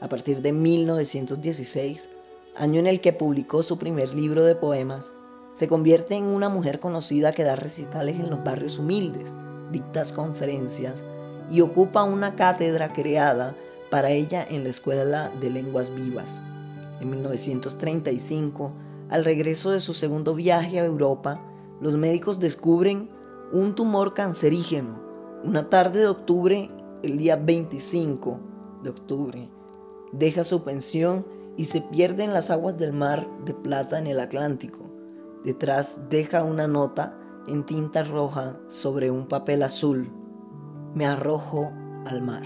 A 0.00 0.08
partir 0.08 0.42
de 0.42 0.52
1916, 0.52 2.08
año 2.56 2.80
en 2.80 2.88
el 2.88 3.00
que 3.00 3.12
publicó 3.12 3.62
su 3.62 3.78
primer 3.78 4.12
libro 4.12 4.42
de 4.42 4.56
poemas, 4.56 5.12
se 5.58 5.66
convierte 5.66 6.14
en 6.14 6.26
una 6.26 6.48
mujer 6.48 6.78
conocida 6.78 7.32
que 7.32 7.42
da 7.42 7.56
recitales 7.56 8.20
en 8.20 8.30
los 8.30 8.44
barrios 8.44 8.78
humildes, 8.78 9.34
dictas 9.72 10.12
conferencias 10.12 11.02
y 11.50 11.62
ocupa 11.62 12.04
una 12.04 12.36
cátedra 12.36 12.92
creada 12.92 13.56
para 13.90 14.12
ella 14.12 14.46
en 14.48 14.62
la 14.62 14.70
Escuela 14.70 15.32
de 15.40 15.50
Lenguas 15.50 15.92
Vivas. 15.92 16.30
En 17.00 17.10
1935, 17.10 18.72
al 19.10 19.24
regreso 19.24 19.72
de 19.72 19.80
su 19.80 19.94
segundo 19.94 20.36
viaje 20.36 20.78
a 20.78 20.84
Europa, 20.84 21.42
los 21.80 21.96
médicos 21.96 22.38
descubren 22.38 23.10
un 23.52 23.74
tumor 23.74 24.14
cancerígeno. 24.14 25.02
Una 25.42 25.68
tarde 25.68 25.98
de 25.98 26.06
octubre, 26.06 26.70
el 27.02 27.18
día 27.18 27.34
25 27.34 28.38
de 28.84 28.90
octubre, 28.90 29.50
deja 30.12 30.44
su 30.44 30.62
pensión 30.62 31.26
y 31.56 31.64
se 31.64 31.80
pierde 31.80 32.22
en 32.22 32.32
las 32.32 32.52
aguas 32.52 32.78
del 32.78 32.92
mar 32.92 33.26
de 33.44 33.54
Plata 33.54 33.98
en 33.98 34.06
el 34.06 34.20
Atlántico. 34.20 34.87
Detrás 35.44 36.08
deja 36.10 36.42
una 36.42 36.66
nota 36.66 37.16
en 37.46 37.64
tinta 37.64 38.02
roja 38.02 38.56
sobre 38.68 39.10
un 39.10 39.26
papel 39.26 39.62
azul. 39.62 40.10
Me 40.94 41.06
arrojo 41.06 41.72
al 42.06 42.22
mar. 42.22 42.42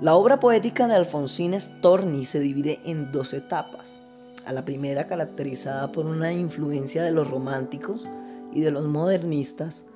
La 0.00 0.14
obra 0.14 0.38
poética 0.38 0.86
de 0.86 0.94
Alfonsín 0.94 1.58
Storni 1.60 2.24
se 2.24 2.40
divide 2.40 2.80
en 2.84 3.10
dos 3.12 3.32
etapas. 3.34 3.98
A 4.46 4.52
la 4.52 4.64
primera 4.64 5.06
caracterizada 5.06 5.92
por 5.92 6.06
una 6.06 6.32
influencia 6.32 7.02
de 7.02 7.10
los 7.10 7.30
románticos 7.30 8.06
y 8.52 8.60
de 8.60 8.70
los 8.70 8.86
modernistas, 8.86 9.86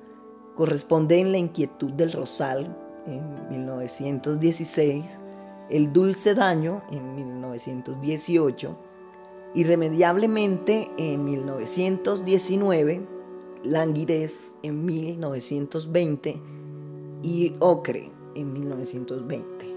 corresponde 0.55 1.19
en 1.19 1.31
La 1.31 1.37
inquietud 1.37 1.91
del 1.93 2.11
rosal 2.11 2.77
en 3.07 3.49
1916, 3.49 5.05
El 5.69 5.91
dulce 5.91 6.35
daño 6.35 6.83
en 6.91 7.15
1918, 7.15 8.77
Irremediablemente 9.55 10.89
en 10.97 11.25
1919, 11.25 13.07
Languidez 13.63 14.53
en 14.63 14.83
1920 14.83 16.41
y 17.21 17.55
Ocre 17.59 18.11
en 18.35 18.51
1920. 18.51 19.73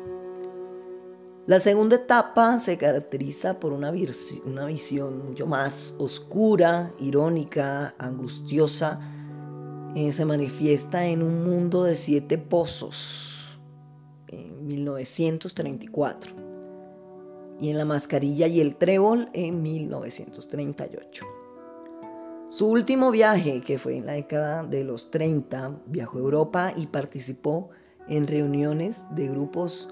La 1.47 1.61
segunda 1.61 1.97
etapa 1.97 2.59
se 2.59 2.79
caracteriza 2.79 3.61
por 3.61 3.73
una, 3.73 3.91
visión 3.91 5.25
mucho 5.25 5.47
más 5.47 5.95
oscura, 5.99 6.93
irónica, 6.99 7.95
angustiosa. 7.99 9.01
Eh, 9.95 10.11
se 10.11 10.25
manifiesta 10.25 11.07
en 11.07 11.23
un 11.23 11.45
mundo 11.45 11.85
de 11.85 11.97
siete 11.97 12.39
pozos 12.39 13.61
en 14.29 14.67
1934 14.67 16.46
y 17.61 17.71
en 17.71 17.79
La 17.79 17.85
Mascarilla 17.85 18.47
y 18.47 18.61
el 18.61 18.77
Trébol 18.77 19.29
en 19.33 19.63
1938. 19.63 21.25
Su 22.49 22.69
último 22.69 23.11
viaje, 23.11 23.61
que 23.61 23.79
fue 23.79 23.97
en 23.97 24.07
la 24.07 24.13
década 24.13 24.63
de 24.63 24.85
los 24.85 25.11
30, 25.11 25.81
viajó 25.87 26.19
a 26.19 26.21
Europa 26.21 26.73
y 26.77 26.87
participó 26.87 27.71
en 28.09 28.27
reuniones 28.27 29.05
de 29.15 29.29
grupos 29.29 29.89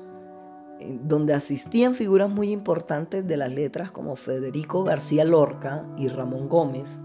eh, 0.81 0.99
donde 1.03 1.35
asistían 1.35 1.95
figuras 1.95 2.31
muy 2.31 2.51
importantes 2.51 3.27
de 3.27 3.37
las 3.37 3.53
letras 3.53 3.91
como 3.91 4.17
Federico 4.17 4.85
García 4.85 5.25
Lorca 5.25 5.85
y 5.97 6.09
Ramón 6.09 6.49
Gómez. 6.49 6.99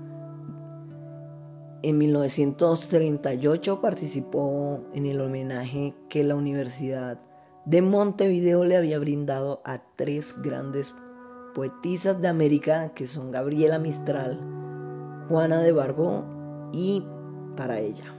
En 1.82 1.98
1938 1.98 3.80
participó 3.80 4.82
en 4.93 5.06
el 5.06 5.22
homenaje 5.22 5.95
que 6.10 6.24
la 6.24 6.36
Universidad 6.36 7.19
de 7.69 7.84
Montevideo 7.84 8.65
le 8.65 8.77
había 8.77 8.97
brindado 8.97 9.62
a 9.63 9.77
tres 9.95 10.41
grandes 10.41 10.95
poetisas 11.53 12.19
de 12.19 12.27
América 12.27 12.95
que 12.95 13.05
son 13.05 13.29
Gabriela 13.29 13.77
Mistral, 13.77 14.39
Juana 15.29 15.62
de 15.62 15.71
Barbó 15.71 16.25
y 16.73 17.05
para 17.55 17.77
ella. 17.77 18.15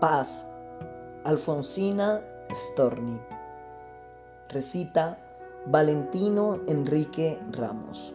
Paz, 0.00 0.48
Alfonsina 1.24 2.31
Storni. 2.54 3.18
Recita 4.48 5.18
Valentino 5.66 6.60
Enrique 6.66 7.40
Ramos. 7.52 8.14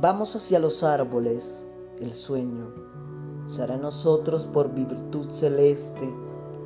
Vamos 0.00 0.34
hacia 0.34 0.58
los 0.58 0.82
árboles, 0.82 1.68
el 2.00 2.12
sueño. 2.12 2.72
Será 3.46 3.76
nosotros 3.76 4.46
por 4.46 4.72
virtud 4.72 5.30
celeste. 5.30 6.12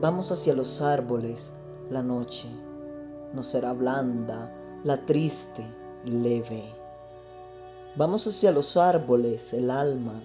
Vamos 0.01 0.33
hacia 0.33 0.55
los 0.55 0.81
árboles, 0.81 1.53
la 1.91 2.03
noche. 2.03 2.49
No 3.35 3.43
será 3.43 3.73
blanda, 3.73 4.81
la 4.85 5.05
triste, 5.05 5.67
leve. 6.05 6.75
Vamos 7.97 8.27
hacia 8.27 8.53
los 8.53 8.77
árboles, 8.77 9.53
el 9.53 9.71
alma, 9.71 10.23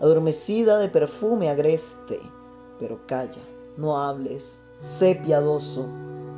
adormecida 0.00 0.78
de 0.78 0.88
perfume 0.88 1.50
agreste. 1.50 2.20
Pero 2.78 3.06
calla, 3.06 3.42
no 3.76 3.98
hables, 3.98 4.60
Sé 4.76 5.20
piadoso, 5.24 5.86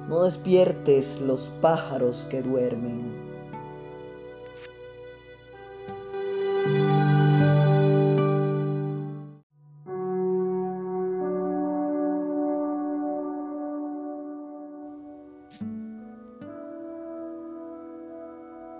no 0.08 0.24
despiertes 0.24 1.20
los 1.22 1.48
pájaros 1.48 2.26
que 2.30 2.42
duermen. 2.42 3.16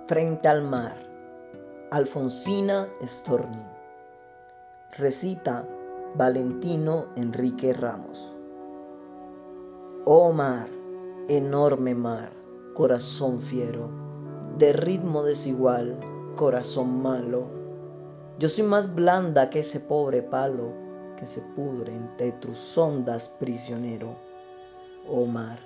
Frente 0.07 0.49
al 0.49 0.63
mar, 0.63 0.97
Alfonsina 1.91 2.89
Storni. 3.05 3.63
Recita 4.99 5.67
Valentino 6.15 7.07
Enrique 7.17 7.73
Ramos. 7.73 8.36
Oh 10.09 10.31
mar, 10.31 10.69
enorme 11.27 11.97
mar, 11.97 12.31
corazón 12.75 13.41
fiero, 13.41 13.91
de 14.57 14.73
ritmo 14.73 15.25
desigual, 15.25 15.99
corazón 16.37 17.03
malo. 17.03 17.49
Yo 18.39 18.49
soy 18.49 18.63
más 18.63 18.95
blanda 18.95 19.51
que 19.51 19.59
ese 19.59 19.81
pobre 19.81 20.23
palo 20.23 20.73
que 21.19 21.27
se 21.27 21.41
pudre 21.41 21.97
entre 21.97 22.31
tus 22.31 22.79
ondas 22.79 23.35
prisionero. 23.41 24.15
Oh 25.11 25.27
mar, 25.27 25.59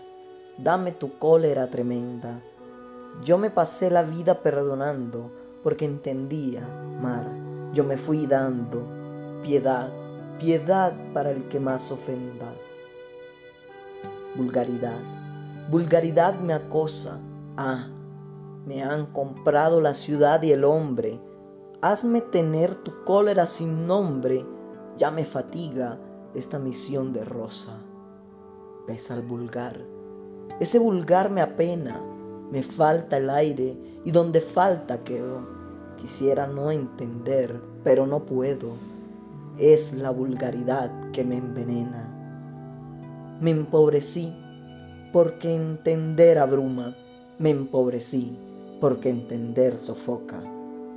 dame 0.57 0.93
tu 0.93 1.19
cólera 1.19 1.69
tremenda. 1.69 2.43
Yo 3.23 3.37
me 3.37 3.51
pasé 3.51 3.91
la 3.91 4.05
vida 4.05 4.43
perdonando 4.43 5.31
porque 5.63 5.85
entendía, 5.85 6.67
mar, 6.99 7.31
yo 7.75 7.85
me 7.85 7.99
fui 7.99 8.27
dando 8.27 8.89
piedad, 9.43 9.93
piedad 10.39 10.95
para 11.13 11.31
el 11.31 11.47
que 11.49 11.61
más 11.61 11.93
ofenda 11.93 12.55
vulgaridad. 14.37 14.99
Vulgaridad 15.71 16.39
me 16.41 16.53
acosa. 16.53 17.21
Ah, 17.57 17.89
me 18.67 18.83
han 18.83 19.07
comprado 19.07 19.81
la 19.81 19.95
ciudad 19.95 20.43
y 20.43 20.53
el 20.53 20.65
hombre. 20.65 21.21
Hazme 21.83 22.21
tener 22.21 22.75
tu 22.75 23.05
cólera 23.05 23.47
sin 23.47 23.87
nombre. 23.87 24.45
Ya 24.97 25.11
me 25.11 25.25
fatiga 25.25 25.99
esta 26.35 26.59
misión 26.59 27.13
de 27.13 27.25
rosa. 27.25 27.79
Ves 28.87 29.11
al 29.11 29.23
vulgar. 29.23 29.81
Ese 30.61 30.79
vulgar 30.79 31.31
me 31.31 31.41
apena. 31.41 32.03
Me 32.51 32.63
falta 32.63 33.17
el 33.17 33.31
aire 33.31 34.01
y 34.05 34.11
donde 34.11 34.41
falta 34.41 35.05
quedo. 35.05 35.47
Quisiera 35.97 36.47
no 36.47 36.71
entender, 36.71 37.61
pero 37.85 38.07
no 38.07 38.25
puedo. 38.27 38.73
Es 39.59 39.93
la 39.93 40.11
vulgaridad 40.11 41.11
que 41.13 41.25
me 41.25 41.37
envenena. 41.37 42.10
Me 43.41 43.51
empobrecí 43.53 44.35
porque 45.15 45.55
entender 45.55 46.39
abruma. 46.39 46.95
Me 47.39 47.49
empobrecí 47.49 48.39
porque 48.83 49.09
entender 49.09 49.79
sofoca. 49.79 50.43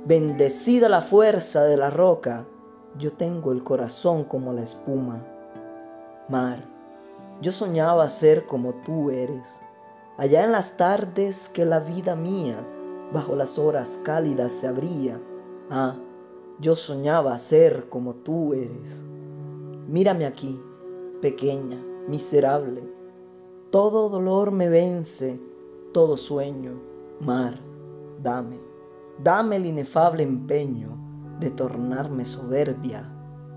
Bendecida 0.06 0.90
la 0.90 1.00
fuerza 1.00 1.64
de 1.64 1.78
la 1.78 1.88
roca, 1.88 2.46
yo 2.98 3.12
tengo 3.12 3.52
el 3.52 3.64
corazón 3.64 4.24
como 4.24 4.52
la 4.52 4.62
espuma. 4.62 5.26
Mar, 6.28 6.62
yo 7.40 7.50
soñaba 7.50 8.06
ser 8.10 8.44
como 8.44 8.74
tú 8.74 9.10
eres, 9.10 9.62
allá 10.18 10.44
en 10.44 10.52
las 10.52 10.76
tardes 10.76 11.48
que 11.48 11.64
la 11.64 11.80
vida 11.80 12.14
mía 12.14 12.66
bajo 13.10 13.34
las 13.36 13.58
horas 13.58 13.98
cálidas 14.04 14.52
se 14.52 14.66
abría. 14.66 15.18
Ah, 15.70 15.96
yo 16.60 16.76
soñaba 16.76 17.38
ser 17.38 17.88
como 17.88 18.14
tú 18.14 18.52
eres. 18.52 19.02
Mírame 19.88 20.26
aquí, 20.26 20.60
pequeña, 21.22 21.82
miserable. 22.08 22.82
Todo 23.70 24.08
dolor 24.08 24.52
me 24.52 24.68
vence, 24.68 25.40
todo 25.92 26.16
sueño. 26.16 26.80
Mar, 27.20 27.58
dame, 28.22 28.60
dame 29.22 29.56
el 29.56 29.66
inefable 29.66 30.22
empeño 30.22 30.98
de 31.40 31.50
tornarme 31.50 32.24
soberbia, 32.24 33.10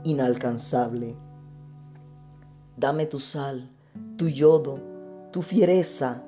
inalcanzable. 0.03 1.15
Dame 2.75 3.05
tu 3.05 3.19
sal, 3.19 3.71
tu 4.17 4.27
yodo, 4.27 4.79
tu 5.31 5.41
fiereza, 5.41 6.23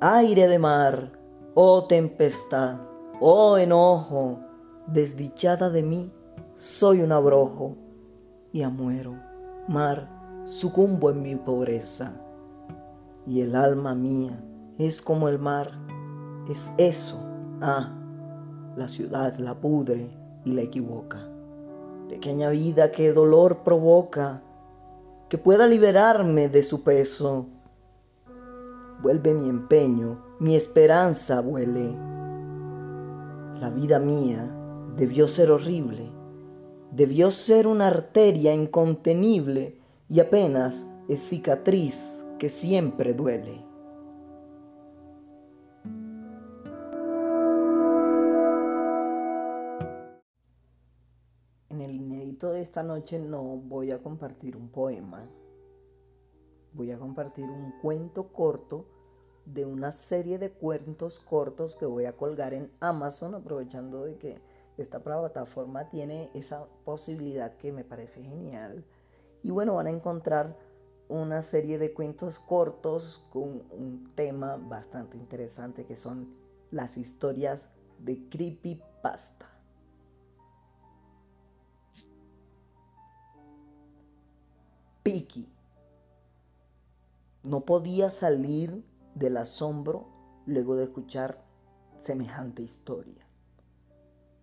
aire 0.00 0.48
de 0.48 0.58
mar, 0.58 1.12
oh 1.54 1.84
tempestad, 1.84 2.80
oh 3.20 3.58
enojo, 3.58 4.40
desdichada 4.86 5.70
de 5.70 5.82
mí, 5.82 6.12
soy 6.54 7.02
un 7.02 7.12
abrojo, 7.12 7.76
y 8.52 8.62
a 8.62 8.70
muero, 8.70 9.14
mar, 9.68 10.19
sucumbo 10.46 11.10
en 11.10 11.22
mi 11.22 11.36
pobreza, 11.36 12.20
y 13.26 13.42
el 13.42 13.54
alma 13.54 13.94
mía 13.94 14.42
es 14.78 15.02
como 15.02 15.28
el 15.28 15.38
mar, 15.38 15.72
es 16.48 16.72
eso, 16.78 17.20
ah, 17.60 17.96
la 18.76 18.88
ciudad 18.88 19.36
la 19.38 19.60
pudre 19.60 20.10
y 20.44 20.52
la 20.52 20.62
equivoca. 20.62 21.28
Pequeña 22.08 22.50
vida 22.50 22.90
que 22.90 23.12
dolor 23.12 23.62
provoca, 23.62 24.42
que 25.28 25.38
pueda 25.38 25.66
liberarme 25.66 26.48
de 26.48 26.62
su 26.62 26.82
peso. 26.82 27.46
Vuelve 29.00 29.34
mi 29.34 29.48
empeño, 29.48 30.20
mi 30.40 30.56
esperanza 30.56 31.40
vuele. 31.40 31.94
La 33.60 33.70
vida 33.70 34.00
mía 34.00 34.50
debió 34.96 35.28
ser 35.28 35.52
horrible, 35.52 36.10
debió 36.90 37.30
ser 37.30 37.66
una 37.66 37.86
arteria 37.86 38.54
incontenible 38.54 39.79
y 40.10 40.18
apenas 40.18 40.88
es 41.08 41.20
cicatriz 41.20 42.26
que 42.40 42.50
siempre 42.50 43.14
duele. 43.14 43.64
En 51.68 51.80
el 51.80 51.94
inédito 51.94 52.50
de 52.50 52.60
esta 52.60 52.82
noche 52.82 53.20
no 53.20 53.56
voy 53.56 53.92
a 53.92 54.02
compartir 54.02 54.56
un 54.56 54.70
poema, 54.70 55.30
voy 56.72 56.90
a 56.90 56.98
compartir 56.98 57.48
un 57.48 57.78
cuento 57.80 58.32
corto 58.32 58.86
de 59.46 59.64
una 59.64 59.92
serie 59.92 60.38
de 60.38 60.50
cuentos 60.50 61.20
cortos 61.20 61.76
que 61.76 61.86
voy 61.86 62.06
a 62.06 62.16
colgar 62.16 62.52
en 62.52 62.72
Amazon 62.80 63.36
aprovechando 63.36 64.04
de 64.04 64.18
que 64.18 64.42
esta 64.76 65.04
plataforma 65.04 65.88
tiene 65.88 66.30
esa 66.34 66.66
posibilidad 66.84 67.54
que 67.54 67.70
me 67.70 67.84
parece 67.84 68.24
genial 68.24 68.84
y 69.42 69.50
bueno, 69.50 69.74
van 69.74 69.86
a 69.86 69.90
encontrar 69.90 70.56
una 71.08 71.42
serie 71.42 71.78
de 71.78 71.92
cuentos 71.92 72.38
cortos 72.38 73.24
con 73.30 73.64
un 73.70 74.12
tema 74.14 74.56
bastante 74.56 75.16
interesante 75.16 75.84
que 75.84 75.96
son 75.96 76.34
las 76.70 76.96
historias 76.96 77.68
de 77.98 78.28
creepypasta. 78.28 79.46
Piki 85.02 85.48
no 87.42 87.64
podía 87.64 88.10
salir 88.10 88.84
del 89.14 89.38
asombro 89.38 90.06
luego 90.46 90.76
de 90.76 90.84
escuchar 90.84 91.42
semejante 91.96 92.62
historia. 92.62 93.26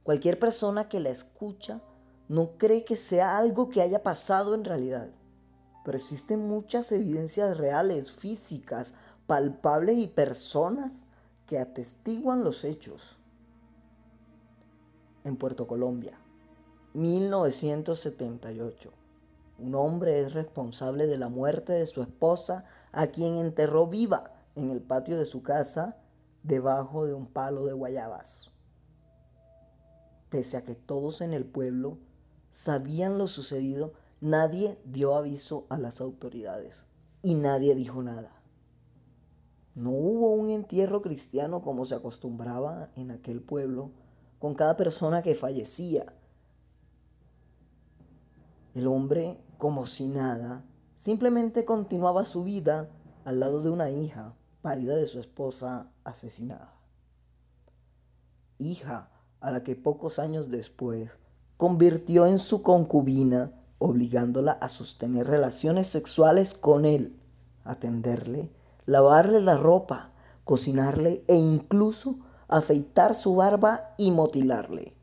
Cualquier 0.03 0.39
persona 0.39 0.89
que 0.89 0.99
la 0.99 1.09
escucha 1.09 1.81
no 2.27 2.57
cree 2.57 2.83
que 2.83 2.95
sea 2.95 3.37
algo 3.37 3.69
que 3.69 3.81
haya 3.81 4.03
pasado 4.03 4.53
en 4.53 4.65
realidad, 4.65 5.09
pero 5.85 5.97
existen 5.97 6.47
muchas 6.47 6.91
evidencias 6.91 7.57
reales, 7.57 8.11
físicas, 8.11 8.95
palpables 9.27 9.97
y 9.97 10.07
personas 10.07 11.05
que 11.45 11.59
atestiguan 11.59 12.43
los 12.43 12.63
hechos. 12.63 13.17
En 15.23 15.37
Puerto 15.37 15.67
Colombia, 15.67 16.19
1978, 16.93 18.91
un 19.59 19.75
hombre 19.75 20.21
es 20.21 20.33
responsable 20.33 21.07
de 21.07 21.17
la 21.17 21.29
muerte 21.29 21.73
de 21.73 21.87
su 21.87 22.01
esposa 22.01 22.65
a 22.91 23.07
quien 23.07 23.37
enterró 23.37 23.87
viva 23.87 24.33
en 24.55 24.69
el 24.69 24.81
patio 24.81 25.17
de 25.17 25.25
su 25.25 25.41
casa 25.43 25.97
debajo 26.43 27.05
de 27.05 27.13
un 27.13 27.27
palo 27.27 27.65
de 27.65 27.73
guayabas. 27.73 28.51
Pese 30.29 30.57
a 30.57 30.65
que 30.65 30.75
todos 30.75 31.21
en 31.21 31.33
el 31.33 31.45
pueblo 31.45 31.99
sabían 32.57 33.19
lo 33.19 33.27
sucedido, 33.27 33.93
nadie 34.19 34.79
dio 34.83 35.13
aviso 35.13 35.67
a 35.69 35.77
las 35.77 36.01
autoridades 36.01 36.85
y 37.21 37.35
nadie 37.35 37.75
dijo 37.75 38.01
nada. 38.01 38.31
No 39.75 39.91
hubo 39.91 40.31
un 40.31 40.49
entierro 40.49 41.03
cristiano 41.03 41.61
como 41.61 41.85
se 41.85 41.93
acostumbraba 41.93 42.89
en 42.95 43.11
aquel 43.11 43.43
pueblo 43.43 43.91
con 44.39 44.55
cada 44.55 44.75
persona 44.75 45.21
que 45.21 45.35
fallecía. 45.35 46.15
El 48.73 48.87
hombre, 48.87 49.39
como 49.59 49.85
si 49.85 50.07
nada, 50.07 50.65
simplemente 50.95 51.63
continuaba 51.63 52.25
su 52.25 52.43
vida 52.43 52.89
al 53.23 53.39
lado 53.39 53.61
de 53.61 53.69
una 53.69 53.91
hija, 53.91 54.33
parida 54.63 54.95
de 54.95 55.05
su 55.05 55.19
esposa 55.19 55.91
asesinada. 56.03 56.73
Hija 58.57 59.11
a 59.41 59.51
la 59.51 59.63
que 59.63 59.75
pocos 59.75 60.17
años 60.17 60.49
después 60.49 61.19
convirtió 61.57 62.27
en 62.27 62.37
su 62.37 62.61
concubina, 62.61 63.51
obligándola 63.79 64.51
a 64.51 64.69
sostener 64.69 65.27
relaciones 65.27 65.87
sexuales 65.87 66.53
con 66.53 66.85
él, 66.85 67.19
atenderle, 67.63 68.51
lavarle 68.85 69.41
la 69.41 69.57
ropa, 69.57 70.11
cocinarle 70.43 71.23
e 71.27 71.35
incluso 71.35 72.19
afeitar 72.47 73.15
su 73.15 73.35
barba 73.35 73.95
y 73.97 74.11
motilarle. 74.11 74.95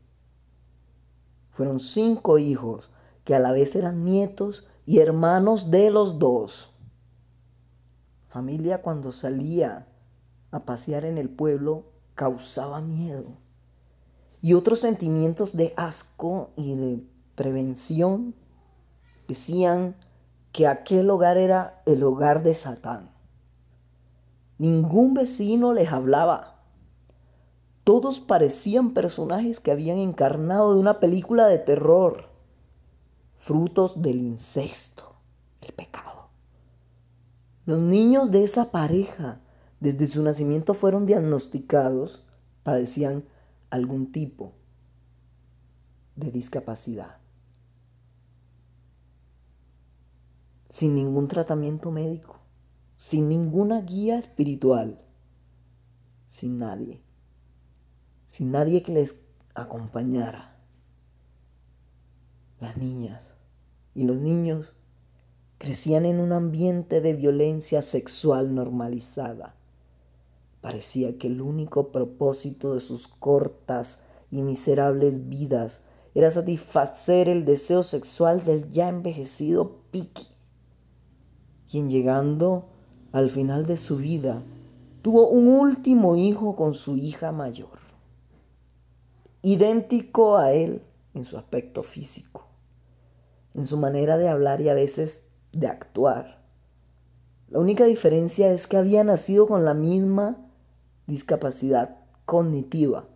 Fueron 1.51 1.79
cinco 1.79 2.37
hijos 2.37 2.89
que 3.23 3.35
a 3.35 3.39
la 3.39 3.51
vez 3.51 3.75
eran 3.75 4.03
nietos 4.03 4.67
y 4.85 4.99
hermanos 4.99 5.71
de 5.71 5.89
los 5.89 6.19
dos. 6.19 6.71
Familia 8.27 8.81
cuando 8.81 9.11
salía 9.11 9.87
a 10.51 10.65
pasear 10.65 11.05
en 11.05 11.17
el 11.17 11.29
pueblo 11.29 11.91
causaba 12.15 12.81
miedo 12.81 13.44
y 14.45 14.53
otros 14.53 14.77
sentimientos 14.77 15.57
de 15.57 15.73
asco 15.75 16.51
y 16.55 16.75
de 16.75 17.03
prevención 17.33 18.35
decían 19.27 19.95
que 20.51 20.67
aquel 20.67 21.09
hogar 21.09 21.39
era 21.39 21.81
el 21.87 22.03
hogar 22.03 22.43
de 22.43 22.53
Satán. 22.53 23.09
Ningún 24.59 25.15
vecino 25.15 25.73
les 25.73 25.91
hablaba. 25.91 26.63
Todos 27.83 28.21
parecían 28.21 28.93
personajes 28.93 29.59
que 29.59 29.71
habían 29.71 29.97
encarnado 29.97 30.75
de 30.75 30.79
una 30.79 30.99
película 30.99 31.47
de 31.47 31.57
terror, 31.57 32.29
frutos 33.35 34.03
del 34.03 34.17
incesto, 34.17 35.15
el 35.61 35.73
pecado. 35.73 36.29
Los 37.65 37.79
niños 37.79 38.29
de 38.29 38.43
esa 38.43 38.69
pareja, 38.69 39.41
desde 39.79 40.05
su 40.05 40.21
nacimiento, 40.21 40.75
fueron 40.75 41.07
diagnosticados, 41.07 42.23
padecían 42.61 43.25
algún 43.75 44.11
tipo 44.11 44.53
de 46.15 46.31
discapacidad. 46.31 47.17
Sin 50.69 50.95
ningún 50.95 51.27
tratamiento 51.27 51.91
médico, 51.91 52.39
sin 52.97 53.29
ninguna 53.29 53.81
guía 53.81 54.17
espiritual, 54.17 55.01
sin 56.27 56.57
nadie, 56.57 57.01
sin 58.27 58.51
nadie 58.51 58.81
que 58.81 58.93
les 58.93 59.15
acompañara. 59.53 60.57
Las 62.59 62.77
niñas 62.77 63.35
y 63.93 64.05
los 64.05 64.17
niños 64.17 64.73
crecían 65.57 66.05
en 66.05 66.19
un 66.19 66.33
ambiente 66.33 67.01
de 67.01 67.13
violencia 67.13 67.81
sexual 67.81 68.55
normalizada 68.55 69.55
Parecía 70.65 71.19
que 71.19 71.27
el 71.27 71.41
único 71.41 71.91
propósito 71.91 72.73
de 72.73 72.79
sus 72.79 73.07
cortas 73.07 73.99
y 74.31 74.41
miserables 74.41 75.29
vidas 75.29 75.81
era 76.15 76.31
satisfacer 76.31 77.29
el 77.29 77.45
deseo 77.45 77.83
sexual 77.83 78.43
del 78.43 78.71
ya 78.71 78.89
envejecido 78.89 79.83
Piki, 79.91 80.27
quien 81.69 81.87
llegando 81.87 82.65
al 83.11 83.29
final 83.29 83.67
de 83.67 83.77
su 83.77 83.97
vida 83.97 84.41
tuvo 85.03 85.27
un 85.27 85.49
último 85.49 86.15
hijo 86.15 86.55
con 86.55 86.73
su 86.73 86.97
hija 86.97 87.31
mayor. 87.31 87.77
idéntico 89.43 90.37
a 90.37 90.51
él 90.51 90.81
en 91.13 91.25
su 91.25 91.37
aspecto 91.37 91.83
físico, 91.83 92.47
en 93.53 93.67
su 93.67 93.77
manera 93.77 94.17
de 94.17 94.29
hablar 94.29 94.61
y 94.61 94.69
a 94.69 94.73
veces 94.73 95.27
de 95.51 95.67
actuar. 95.67 96.43
La 97.49 97.59
única 97.59 97.85
diferencia 97.85 98.51
es 98.51 98.65
que 98.65 98.77
había 98.77 99.03
nacido 99.03 99.47
con 99.47 99.63
la 99.63 99.75
misma 99.75 100.41
discapacidad 101.07 101.99
cognitiva 102.25 103.07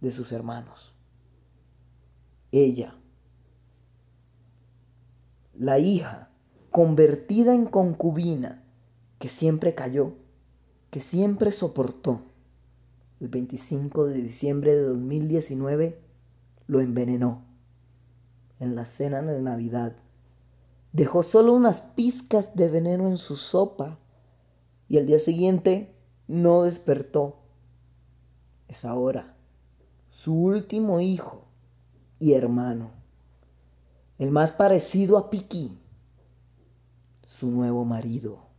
de 0.00 0.10
sus 0.10 0.32
hermanos. 0.32 0.94
Ella, 2.52 2.96
la 5.54 5.78
hija 5.78 6.30
convertida 6.70 7.54
en 7.54 7.66
concubina, 7.66 8.64
que 9.18 9.28
siempre 9.28 9.74
cayó, 9.74 10.14
que 10.90 11.00
siempre 11.00 11.52
soportó, 11.52 12.22
el 13.20 13.28
25 13.28 14.06
de 14.06 14.22
diciembre 14.22 14.74
de 14.74 14.82
2019 14.82 16.00
lo 16.66 16.80
envenenó 16.80 17.44
en 18.58 18.74
la 18.74 18.86
cena 18.86 19.22
de 19.22 19.42
Navidad. 19.42 19.96
Dejó 20.92 21.22
solo 21.22 21.52
unas 21.52 21.82
pizcas 21.82 22.56
de 22.56 22.70
veneno 22.70 23.08
en 23.08 23.18
su 23.18 23.36
sopa 23.36 23.98
y 24.88 24.98
al 24.98 25.06
día 25.06 25.18
siguiente 25.18 25.94
no 26.30 26.62
despertó. 26.62 27.40
Es 28.68 28.84
ahora 28.84 29.34
su 30.10 30.32
último 30.32 31.00
hijo 31.00 31.48
y 32.20 32.34
hermano, 32.34 32.92
el 34.18 34.30
más 34.30 34.52
parecido 34.52 35.18
a 35.18 35.28
Piki, 35.28 35.76
su 37.26 37.50
nuevo 37.50 37.84
marido. 37.84 38.49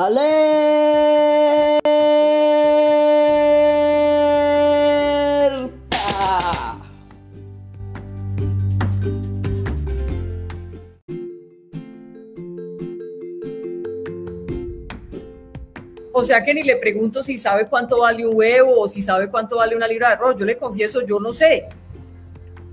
¡Alerta! 0.00 1.80
O 16.12 16.24
sea 16.24 16.42
que 16.44 16.52
ni 16.54 16.62
le 16.62 16.76
pregunto 16.76 17.22
si 17.22 17.38
sabe 17.38 17.66
cuánto 17.66 18.00
vale 18.00 18.26
un 18.26 18.36
huevo 18.36 18.80
o 18.80 18.88
si 18.88 19.00
sabe 19.00 19.28
cuánto 19.28 19.56
vale 19.56 19.76
una 19.76 19.86
libra 19.86 20.08
de 20.08 20.14
arroz. 20.14 20.36
Yo 20.38 20.44
le 20.44 20.56
confieso, 20.56 21.02
yo 21.02 21.20
no 21.20 21.32
sé. 21.32 21.66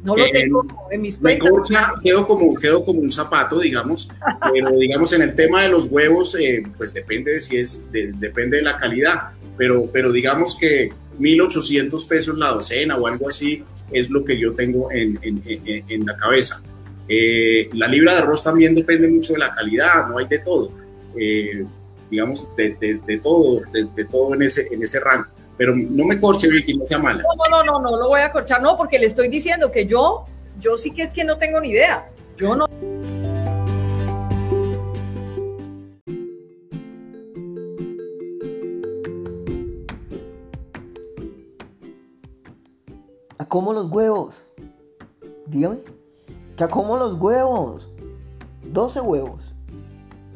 No 0.03 0.15
lo 0.15 0.25
Eh, 0.25 0.31
tengo 0.31 0.65
en 0.91 1.01
mis 1.01 1.19
Me 1.21 1.37
cuentas. 1.39 1.49
corcha, 1.51 1.93
quedo 2.03 2.27
como, 2.27 2.55
quedo 2.55 2.83
como 2.85 2.99
un 2.99 3.11
zapato, 3.11 3.59
digamos, 3.59 4.09
pero 4.51 4.71
digamos 4.71 5.11
en 5.13 5.21
el 5.23 5.35
tema 5.35 5.63
de 5.63 5.69
los 5.69 5.87
huevos, 5.87 6.35
eh, 6.39 6.63
pues 6.77 6.93
depende 6.93 7.33
de 7.33 7.39
si 7.41 7.57
es, 7.57 7.89
de- 7.91 8.11
depende 8.17 8.57
de 8.57 8.63
la 8.63 8.77
calidad, 8.77 9.29
pero, 9.57 9.85
pero 9.91 10.11
digamos 10.11 10.57
que 10.59 10.89
1.800 11.19 12.07
pesos 12.07 12.37
la 12.37 12.49
docena 12.49 12.95
o 12.97 13.07
algo 13.07 13.29
así 13.29 13.63
es 13.91 14.09
lo 14.09 14.23
que 14.23 14.37
yo 14.37 14.53
tengo 14.53 14.91
en, 14.91 15.17
en- 15.21 15.41
en- 15.45 15.83
en 15.87 16.05
la 16.05 16.15
cabeza. 16.17 16.61
Eh, 17.09 17.69
la 17.73 17.87
libra 17.87 18.13
de 18.13 18.19
arroz 18.19 18.43
también 18.43 18.75
depende 18.75 19.07
mucho 19.07 19.33
de 19.33 19.39
la 19.39 19.53
calidad, 19.53 20.07
no 20.07 20.17
hay 20.17 20.27
de 20.27 20.39
todo, 20.39 20.71
Eh, 21.19 21.65
digamos, 22.11 22.47
de, 22.55 22.75
de- 22.79 22.99
de 23.05 23.17
todo, 23.17 23.61
de, 23.73 23.85
de 23.95 24.05
todo 24.05 24.33
en 24.35 24.41
ese, 24.43 24.67
en 24.71 24.83
ese 24.83 24.99
rango. 24.99 25.25
Pero 25.57 25.75
no 25.75 26.05
me 26.05 26.19
corche, 26.19 26.47
Vicky, 26.47 26.75
no 26.75 26.85
sea 26.85 26.99
mala. 26.99 27.23
No, 27.23 27.29
no, 27.49 27.63
no, 27.63 27.79
no, 27.81 27.89
no 27.91 27.97
lo 27.97 28.07
voy 28.09 28.21
a 28.21 28.31
corchar, 28.31 28.61
no, 28.61 28.77
porque 28.77 28.99
le 28.99 29.07
estoy 29.07 29.27
diciendo 29.27 29.71
que 29.71 29.87
yo, 29.87 30.25
yo 30.59 30.77
sí 30.77 30.91
que 30.91 31.03
es 31.03 31.13
que 31.13 31.23
no 31.23 31.37
tengo 31.37 31.59
ni 31.59 31.69
idea. 31.69 32.09
Yo 32.37 32.55
no. 32.55 32.65
¿A 43.37 43.45
cómo 43.47 43.73
los 43.73 43.89
huevos? 43.91 44.45
Dígame. 45.47 45.79
¿Que 46.55 46.63
a 46.63 46.67
cómo 46.67 46.97
los 46.97 47.13
huevos? 47.19 47.87
12 48.63 49.01
huevos. 49.01 49.43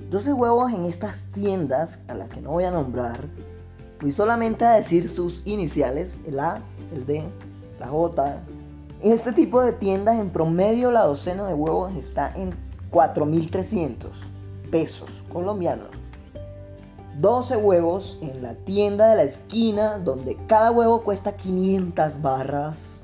12 0.09 0.33
huevos 0.33 0.73
en 0.73 0.85
estas 0.85 1.31
tiendas 1.31 1.99
a 2.07 2.13
las 2.13 2.29
que 2.29 2.41
no 2.41 2.51
voy 2.51 2.65
a 2.65 2.71
nombrar. 2.71 3.27
Voy 4.01 4.11
solamente 4.11 4.65
a 4.65 4.71
decir 4.71 5.09
sus 5.09 5.45
iniciales, 5.45 6.17
el 6.25 6.39
A, 6.39 6.61
el 6.93 7.05
D, 7.05 7.23
la 7.79 7.87
J. 7.87 8.43
En 9.03 9.11
este 9.11 9.31
tipo 9.31 9.61
de 9.61 9.73
tiendas 9.73 10.19
en 10.19 10.29
promedio 10.29 10.91
la 10.91 11.05
docena 11.05 11.47
de 11.47 11.55
huevos 11.55 11.95
está 11.95 12.31
en 12.35 12.53
4.300 12.91 13.97
pesos 14.69 15.23
colombianos. 15.33 15.87
12 17.19 17.57
huevos 17.57 18.19
en 18.21 18.43
la 18.43 18.53
tienda 18.53 19.09
de 19.09 19.15
la 19.15 19.23
esquina 19.23 19.97
donde 19.97 20.37
cada 20.45 20.69
huevo 20.69 21.01
cuesta 21.01 21.35
500 21.35 22.21
barras 22.21 23.01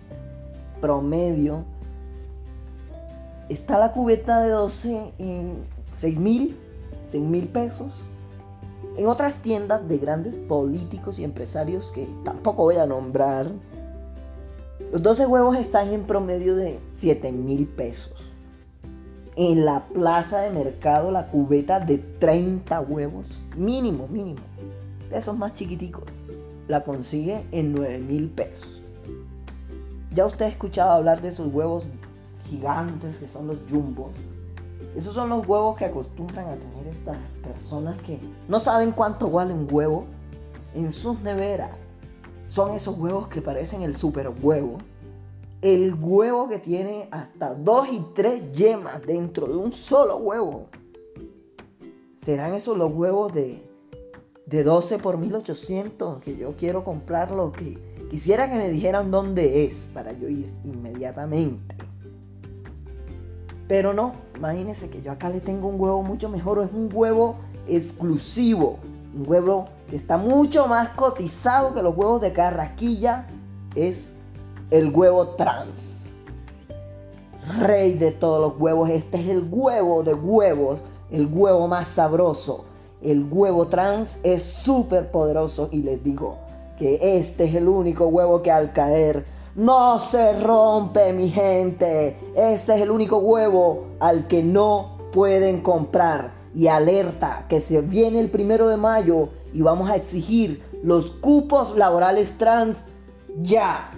promedio. 0.82 1.66
Está 3.50 3.80
la 3.80 3.92
cubeta 3.92 4.42
de 4.42 4.50
12 4.50 5.14
en 5.18 5.64
6 5.90 6.20
mil, 6.20 6.56
6 7.06 7.24
mil 7.24 7.48
pesos. 7.48 8.04
En 8.98 9.08
otras 9.08 9.42
tiendas 9.42 9.88
de 9.90 9.98
grandes 9.98 10.36
políticos 10.36 11.18
y 11.18 11.24
empresarios 11.24 11.92
que 11.92 12.08
tampoco 12.24 12.64
voy 12.64 12.76
a 12.76 12.86
nombrar, 12.86 13.52
los 14.92 15.02
12 15.02 15.26
huevos 15.26 15.58
están 15.58 15.92
en 15.92 16.04
promedio 16.04 16.56
de 16.56 16.80
7 16.94 17.32
mil 17.34 17.68
pesos. 17.68 18.14
En 19.36 19.66
la 19.66 19.86
plaza 19.88 20.40
de 20.40 20.50
mercado 20.50 21.12
la 21.12 21.30
cubeta 21.30 21.80
de 21.80 21.98
30 21.98 22.80
huevos, 22.82 23.42
mínimo, 23.56 24.08
mínimo, 24.08 24.42
de 25.10 25.18
esos 25.18 25.38
más 25.38 25.54
chiquiticos, 25.56 26.06
la 26.70 26.84
consigue 26.86 27.46
en 27.52 27.74
9 27.74 28.00
mil 28.00 28.30
pesos. 28.30 28.82
Ya 30.14 30.26
usted 30.26 30.46
ha 30.46 30.50
escuchado 30.50 30.92
hablar 30.92 31.22
de 31.22 31.30
esos 31.30 31.54
huevos 31.54 31.86
gigantes 32.50 33.18
que 33.18 33.28
son 33.28 33.48
los 33.48 33.60
jumbos. 33.70 34.12
Esos 34.96 35.14
son 35.14 35.30
los 35.30 35.46
huevos 35.46 35.76
que 35.76 35.86
acostumbran 35.86 36.48
a 36.48 36.56
tener 36.56 36.88
estas 36.88 37.18
personas 37.44 37.98
que 38.04 38.20
no 38.48 38.58
saben 38.60 38.94
cuánto 38.94 39.30
vale 39.30 39.54
un 39.54 39.68
huevo 39.70 40.06
en 40.74 40.94
sus 40.94 41.20
neveras. 41.20 41.87
Son 42.48 42.74
esos 42.74 42.98
huevos 42.98 43.28
que 43.28 43.42
parecen 43.42 43.82
el 43.82 43.96
super 43.98 44.32
huevo. 44.42 44.78
El 45.62 45.96
huevo 46.00 46.48
que 46.48 46.60
tiene 46.60 47.10
hasta 47.12 47.54
dos 47.54 47.90
y 47.92 48.02
tres 48.16 48.52
yemas 48.54 49.06
dentro 49.06 49.48
de 49.48 49.58
un 49.58 49.74
solo 49.74 50.18
huevo. 50.18 50.68
¿Serán 52.16 52.54
esos 52.54 52.78
los 52.78 52.94
huevos 52.94 53.34
de, 53.34 53.70
de 54.46 54.64
12 54.64 54.98
por 55.00 55.18
1800 55.18 56.22
que 56.22 56.38
yo 56.38 56.56
quiero 56.56 56.86
comprarlo? 56.86 57.52
Que 57.52 57.78
quisiera 58.10 58.50
que 58.50 58.56
me 58.56 58.70
dijeran 58.70 59.12
dónde 59.12 59.66
es 59.66 59.90
para 59.94 60.14
yo 60.14 60.30
ir 60.30 60.54
inmediatamente. 60.64 61.76
Pero 63.68 63.94
no, 63.94 64.14
imagínense 64.38 64.90
que 64.90 65.02
yo 65.02 65.12
acá 65.12 65.30
le 65.30 65.42
tengo 65.42 65.68
un 65.68 65.80
huevo 65.80 66.02
mucho 66.02 66.30
mejor. 66.30 66.64
Es 66.64 66.72
un 66.72 66.90
huevo 66.92 67.36
exclusivo. 67.68 68.80
Un 69.18 69.28
huevo 69.28 69.68
que 69.90 69.96
está 69.96 70.18
mucho 70.18 70.68
más 70.68 70.90
cotizado 70.90 71.74
que 71.74 71.82
los 71.82 71.98
huevos 71.98 72.22
de 72.22 72.34
carraquilla. 72.34 73.28
Es 73.76 74.14
el 74.70 74.94
huevo 74.94 75.30
trans. 75.30 76.10
Rey 77.60 77.96
de 77.96 78.12
todos 78.12 78.42
los 78.42 78.62
huevos. 78.62 78.92
Este 78.92 79.20
es 79.20 79.30
el 79.30 79.48
huevo 79.50 80.04
de 80.04 80.14
huevos. 80.14 80.84
El 81.10 81.28
huevo 81.32 81.68
más 81.68 81.88
sabroso. 81.88 82.66
El 83.02 83.28
huevo 83.32 83.68
trans 83.68 84.20
es 84.24 84.44
súper 84.44 85.10
poderoso. 85.10 85.70
Y 85.72 85.82
les 85.82 86.04
digo 86.04 86.38
que 86.78 87.18
este 87.18 87.46
es 87.46 87.56
el 87.56 87.68
único 87.68 88.08
huevo 88.08 88.44
que 88.44 88.52
al 88.52 88.72
caer 88.72 89.26
no 89.56 89.98
se 89.98 90.40
rompe, 90.40 91.12
mi 91.14 91.30
gente. 91.30 92.20
Este 92.36 92.76
es 92.76 92.82
el 92.82 92.92
único 92.92 93.18
huevo 93.18 93.88
al 94.00 94.28
que 94.28 94.44
no 94.44 94.98
pueden 95.12 95.62
comprar. 95.62 96.37
Y 96.58 96.70
alerta 96.70 97.46
que 97.48 97.62
se 97.62 97.82
viene 97.82 98.20
el 98.20 98.32
primero 98.32 98.68
de 98.68 98.78
mayo 98.78 99.30
y 99.54 99.62
vamos 99.62 99.92
a 99.92 99.96
exigir 99.96 100.64
los 100.82 101.12
cupos 101.12 101.78
laborales 101.78 102.40
trans 102.40 102.86
ya. 103.44 103.92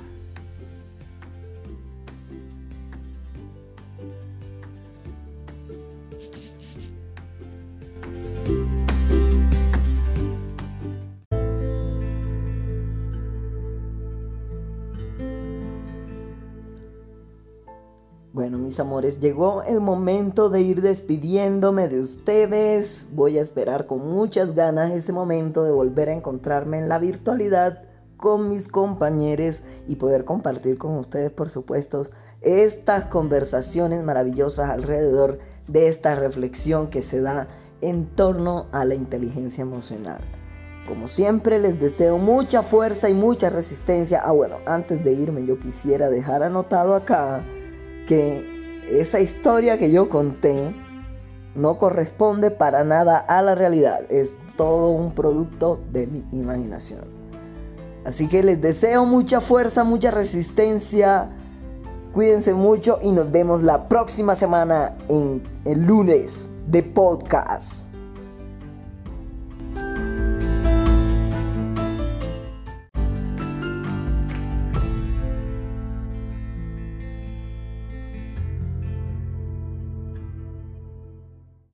Bueno, 18.39 18.57
mis 18.57 18.79
amores, 18.79 19.19
llegó 19.19 19.63
el 19.63 19.81
momento 19.81 20.49
de 20.49 20.61
ir 20.61 20.81
despidiéndome 20.81 21.89
de 21.89 21.99
ustedes. 21.99 23.09
Voy 23.11 23.37
a 23.37 23.41
esperar 23.41 23.85
con 23.85 24.07
muchas 24.09 24.55
ganas 24.55 24.93
ese 24.93 25.11
momento 25.11 25.65
de 25.65 25.73
volver 25.73 26.07
a 26.07 26.13
encontrarme 26.13 26.79
en 26.79 26.87
la 26.87 26.99
virtualidad 26.99 27.83
con 28.15 28.47
mis 28.47 28.69
compañeros 28.69 29.63
y 29.87 29.97
poder 29.97 30.23
compartir 30.23 30.77
con 30.77 30.95
ustedes, 30.95 31.31
por 31.31 31.49
supuesto, 31.49 32.03
estas 32.39 33.07
conversaciones 33.07 34.05
maravillosas 34.05 34.69
alrededor 34.69 35.39
de 35.67 35.89
esta 35.89 36.15
reflexión 36.15 36.89
que 36.89 37.01
se 37.01 37.19
da 37.19 37.49
en 37.81 38.05
torno 38.05 38.67
a 38.71 38.85
la 38.85 38.95
inteligencia 38.95 39.63
emocional. 39.63 40.21
Como 40.87 41.09
siempre 41.09 41.59
les 41.59 41.81
deseo 41.81 42.17
mucha 42.17 42.63
fuerza 42.63 43.09
y 43.09 43.13
mucha 43.13 43.49
resistencia. 43.49 44.21
Ah, 44.23 44.31
bueno, 44.31 44.59
antes 44.65 45.03
de 45.03 45.11
irme 45.11 45.45
yo 45.45 45.59
quisiera 45.59 46.09
dejar 46.09 46.41
anotado 46.41 46.95
acá 46.95 47.43
que 48.09 48.89
esa 48.89 49.19
historia 49.19 49.77
que 49.77 49.91
yo 49.91 50.09
conté 50.09 50.73
no 51.53 51.77
corresponde 51.77 52.49
para 52.49 52.83
nada 52.83 53.19
a 53.19 53.43
la 53.43 53.53
realidad, 53.53 54.01
es 54.09 54.33
todo 54.57 54.89
un 54.89 55.13
producto 55.13 55.79
de 55.91 56.07
mi 56.07 56.25
imaginación. 56.31 57.01
Así 58.05 58.27
que 58.27 58.41
les 58.41 58.61
deseo 58.61 59.05
mucha 59.05 59.41
fuerza, 59.41 59.83
mucha 59.83 60.09
resistencia, 60.09 61.29
cuídense 62.11 62.55
mucho 62.55 62.97
y 63.03 63.11
nos 63.11 63.29
vemos 63.29 63.61
la 63.61 63.87
próxima 63.87 64.33
semana 64.33 64.97
en 65.07 65.43
el 65.65 65.85
lunes 65.85 66.49
de 66.65 66.81
podcast. 66.81 67.88